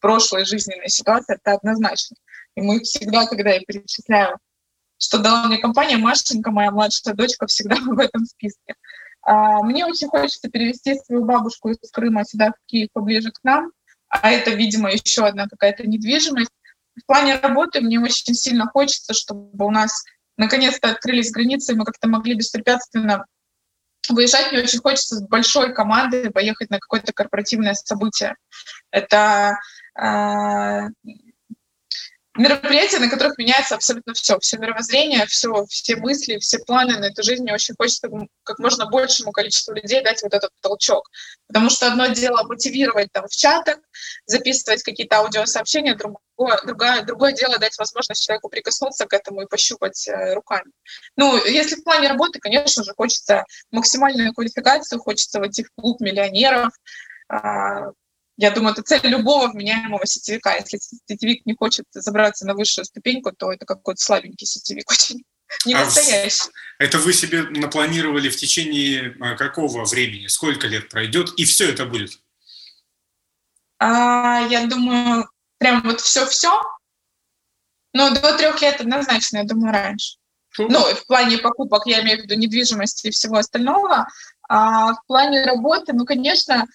[0.00, 2.16] прошлой жизненной ситуации, это однозначно.
[2.56, 4.38] И мы всегда, когда я перечисляю,
[4.98, 8.74] что дала мне компания, Машенька, моя младшая дочка, всегда в этом списке.
[9.22, 13.72] А, мне очень хочется перевести свою бабушку из Крыма сюда, в Киев, поближе к нам,
[14.08, 16.50] а это, видимо, еще одна какая-то недвижимость.
[16.96, 20.04] В плане работы мне очень сильно хочется, чтобы у нас
[20.36, 23.26] наконец-то открылись границы, и мы как-то могли беспрепятственно
[24.08, 24.52] выезжать.
[24.52, 28.36] Мне очень хочется с большой командой поехать на какое-то корпоративное событие.
[28.90, 29.58] Это
[32.38, 37.22] мероприятия, на которых меняется абсолютно все, все мировоззрение, все, все мысли, все планы на эту
[37.22, 37.42] жизнь.
[37.42, 38.08] Мне очень хочется
[38.42, 41.10] как можно большему количеству людей дать вот этот толчок.
[41.46, 43.78] Потому что одно дело мотивировать там в чатах,
[44.26, 50.06] записывать какие-то аудиосообщения, другое, другое, другое дело дать возможность человеку прикоснуться к этому и пощупать
[50.08, 50.70] э, руками.
[51.16, 56.72] Ну, если в плане работы, конечно же, хочется максимальную квалификацию, хочется войти в клуб миллионеров,
[57.32, 57.36] э,
[58.36, 60.54] Я думаю, это цель любого вменяемого сетевика.
[60.54, 65.24] Если сетевик не хочет забраться на высшую ступеньку, то это какой-то слабенький сетевик очень.
[65.64, 66.50] Не а настоящий.
[66.78, 70.26] Это вы себе напланировали в течение а, какого времени?
[70.26, 71.32] Сколько лет пройдет?
[71.36, 72.18] И все это будет?
[73.78, 75.28] А, я думаю,
[75.58, 76.60] прям вот все-все.
[77.94, 80.16] Ну, до трех лет однозначно, я думаю, раньше.
[80.58, 84.08] Ну, в плане покупок, я имею в виду недвижимости и всего остального.
[84.48, 86.66] А в плане работы, ну, конечно,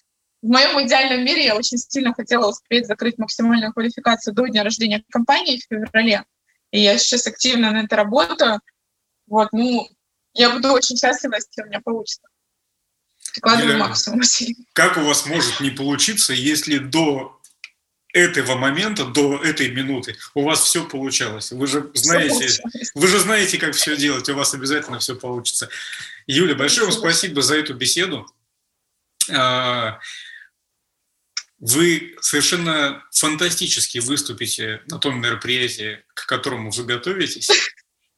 [0.42, 5.04] в моем идеальном мире я очень сильно хотела успеть закрыть максимальную квалификацию до дня рождения
[5.10, 6.24] компании в феврале.
[6.72, 8.60] И я сейчас активно на это работаю.
[9.28, 9.88] Вот, ну,
[10.34, 12.22] я буду очень счастлива, если у меня получится.
[13.32, 14.66] Прикладываю максимум усилий.
[14.72, 17.38] Как у вас может не получиться, если до
[18.12, 21.52] этого момента, до этой минуты у вас все получалось?
[21.52, 22.62] Вы же знаете,
[22.94, 25.68] вы же знаете, как все делать, у вас обязательно все получится.
[26.26, 28.26] Юля, большое вам спасибо за эту беседу.
[31.62, 37.48] Вы совершенно фантастически выступите на том мероприятии, к которому вы готовитесь.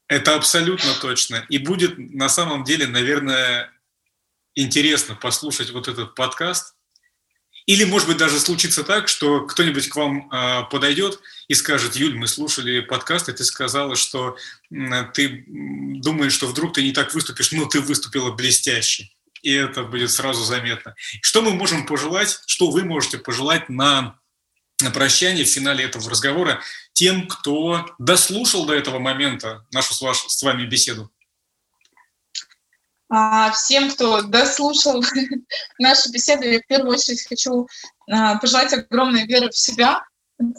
[0.08, 1.44] Это абсолютно точно.
[1.50, 3.70] И будет на самом деле, наверное,
[4.54, 6.74] интересно послушать вот этот подкаст.
[7.66, 12.16] Или, может быть, даже случится так, что кто-нибудь к вам э, подойдет и скажет, Юль,
[12.16, 14.38] мы слушали подкаст, и ты сказала, что
[14.70, 19.13] э, ты думаешь, что вдруг ты не так выступишь, но ты выступила блестяще
[19.44, 20.94] и это будет сразу заметно.
[21.20, 24.18] Что мы можем пожелать, что вы можете пожелать на,
[24.80, 26.62] на прощание в финале этого разговора
[26.94, 31.10] тем, кто дослушал до этого момента нашу с, вами беседу?
[33.10, 35.04] А, всем, кто дослушал
[35.78, 37.68] нашу беседу, я в первую очередь хочу
[38.10, 40.04] а, пожелать огромной веры в себя,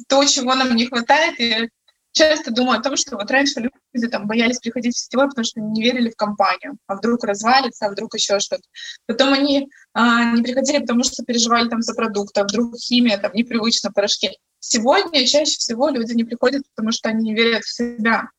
[0.08, 1.40] то, чего нам не хватает.
[1.40, 1.70] И
[2.16, 5.60] часто думаю о том, что вот раньше люди там боялись приходить в фестиваль, потому что
[5.60, 8.64] не верили в компанию, а вдруг развалится, а вдруг еще что-то.
[9.06, 13.32] Потом они а, не приходили, потому что переживали там за продукт, а вдруг химия, там
[13.34, 14.32] непривычно порошки.
[14.60, 18.30] Сегодня чаще всего люди не приходят, потому что они не верят в себя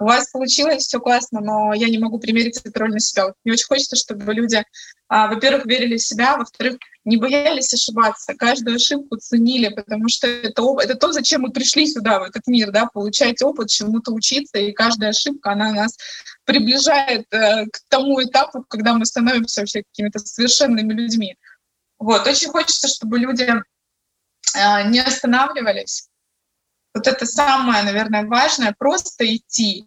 [0.00, 3.26] у вас получилось, все классно, но я не могу примерить эту роль на себя.
[3.26, 4.62] Вот мне очень хочется, чтобы люди,
[5.08, 10.62] а, во-первых, верили в себя, во-вторых, не боялись ошибаться, каждую ошибку ценили, потому что это,
[10.80, 14.72] это то, зачем мы пришли сюда, в этот мир, да, получать опыт, чему-то учиться, и
[14.72, 15.96] каждая ошибка, она нас
[16.44, 21.36] приближает э, к тому этапу, когда мы становимся вообще какими-то совершенными людьми.
[21.98, 26.10] Вот, очень хочется, чтобы люди э, не останавливались,
[26.94, 29.86] вот это самое, наверное, важное, просто идти.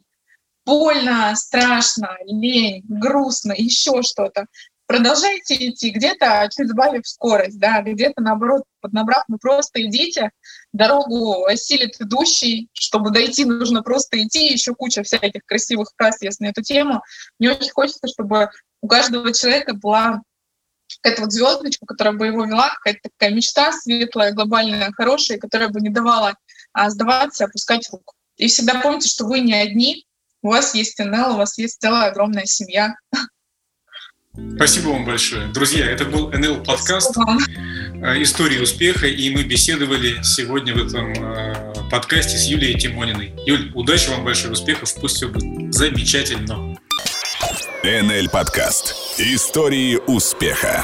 [0.66, 4.46] Больно, страшно, лень, грустно, еще что-то.
[4.86, 10.32] Продолжайте идти, где-то чуть сбавив скорость, да, где-то наоборот, поднабрав, ну просто идите,
[10.74, 16.48] дорогу осилит идущий, чтобы дойти, нужно просто идти, еще куча всяких красивых фраз есть на
[16.48, 17.02] эту тему.
[17.40, 18.50] Мне очень хочется, чтобы
[18.82, 20.22] у каждого человека была
[21.02, 25.80] какая-то вот звездочка, которая бы его вела, какая-то такая мечта светлая, глобальная, хорошая, которая бы
[25.80, 26.36] не давала
[26.74, 28.14] а, сдаваться, опускать руку.
[28.36, 30.06] И всегда помните, что вы не одни,
[30.44, 32.94] у вас есть НЛ, у вас есть целая огромная семья.
[34.56, 35.48] Спасибо вам большое.
[35.48, 41.90] Друзья, это был НЛ подкаст э, «Истории успеха», и мы беседовали сегодня в этом э,
[41.90, 43.34] подкасте с Юлией Тимониной.
[43.46, 46.78] Юль, удачи вам, больших успехов, пусть все будет замечательно.
[47.84, 50.84] НЛ подкаст «Истории успеха».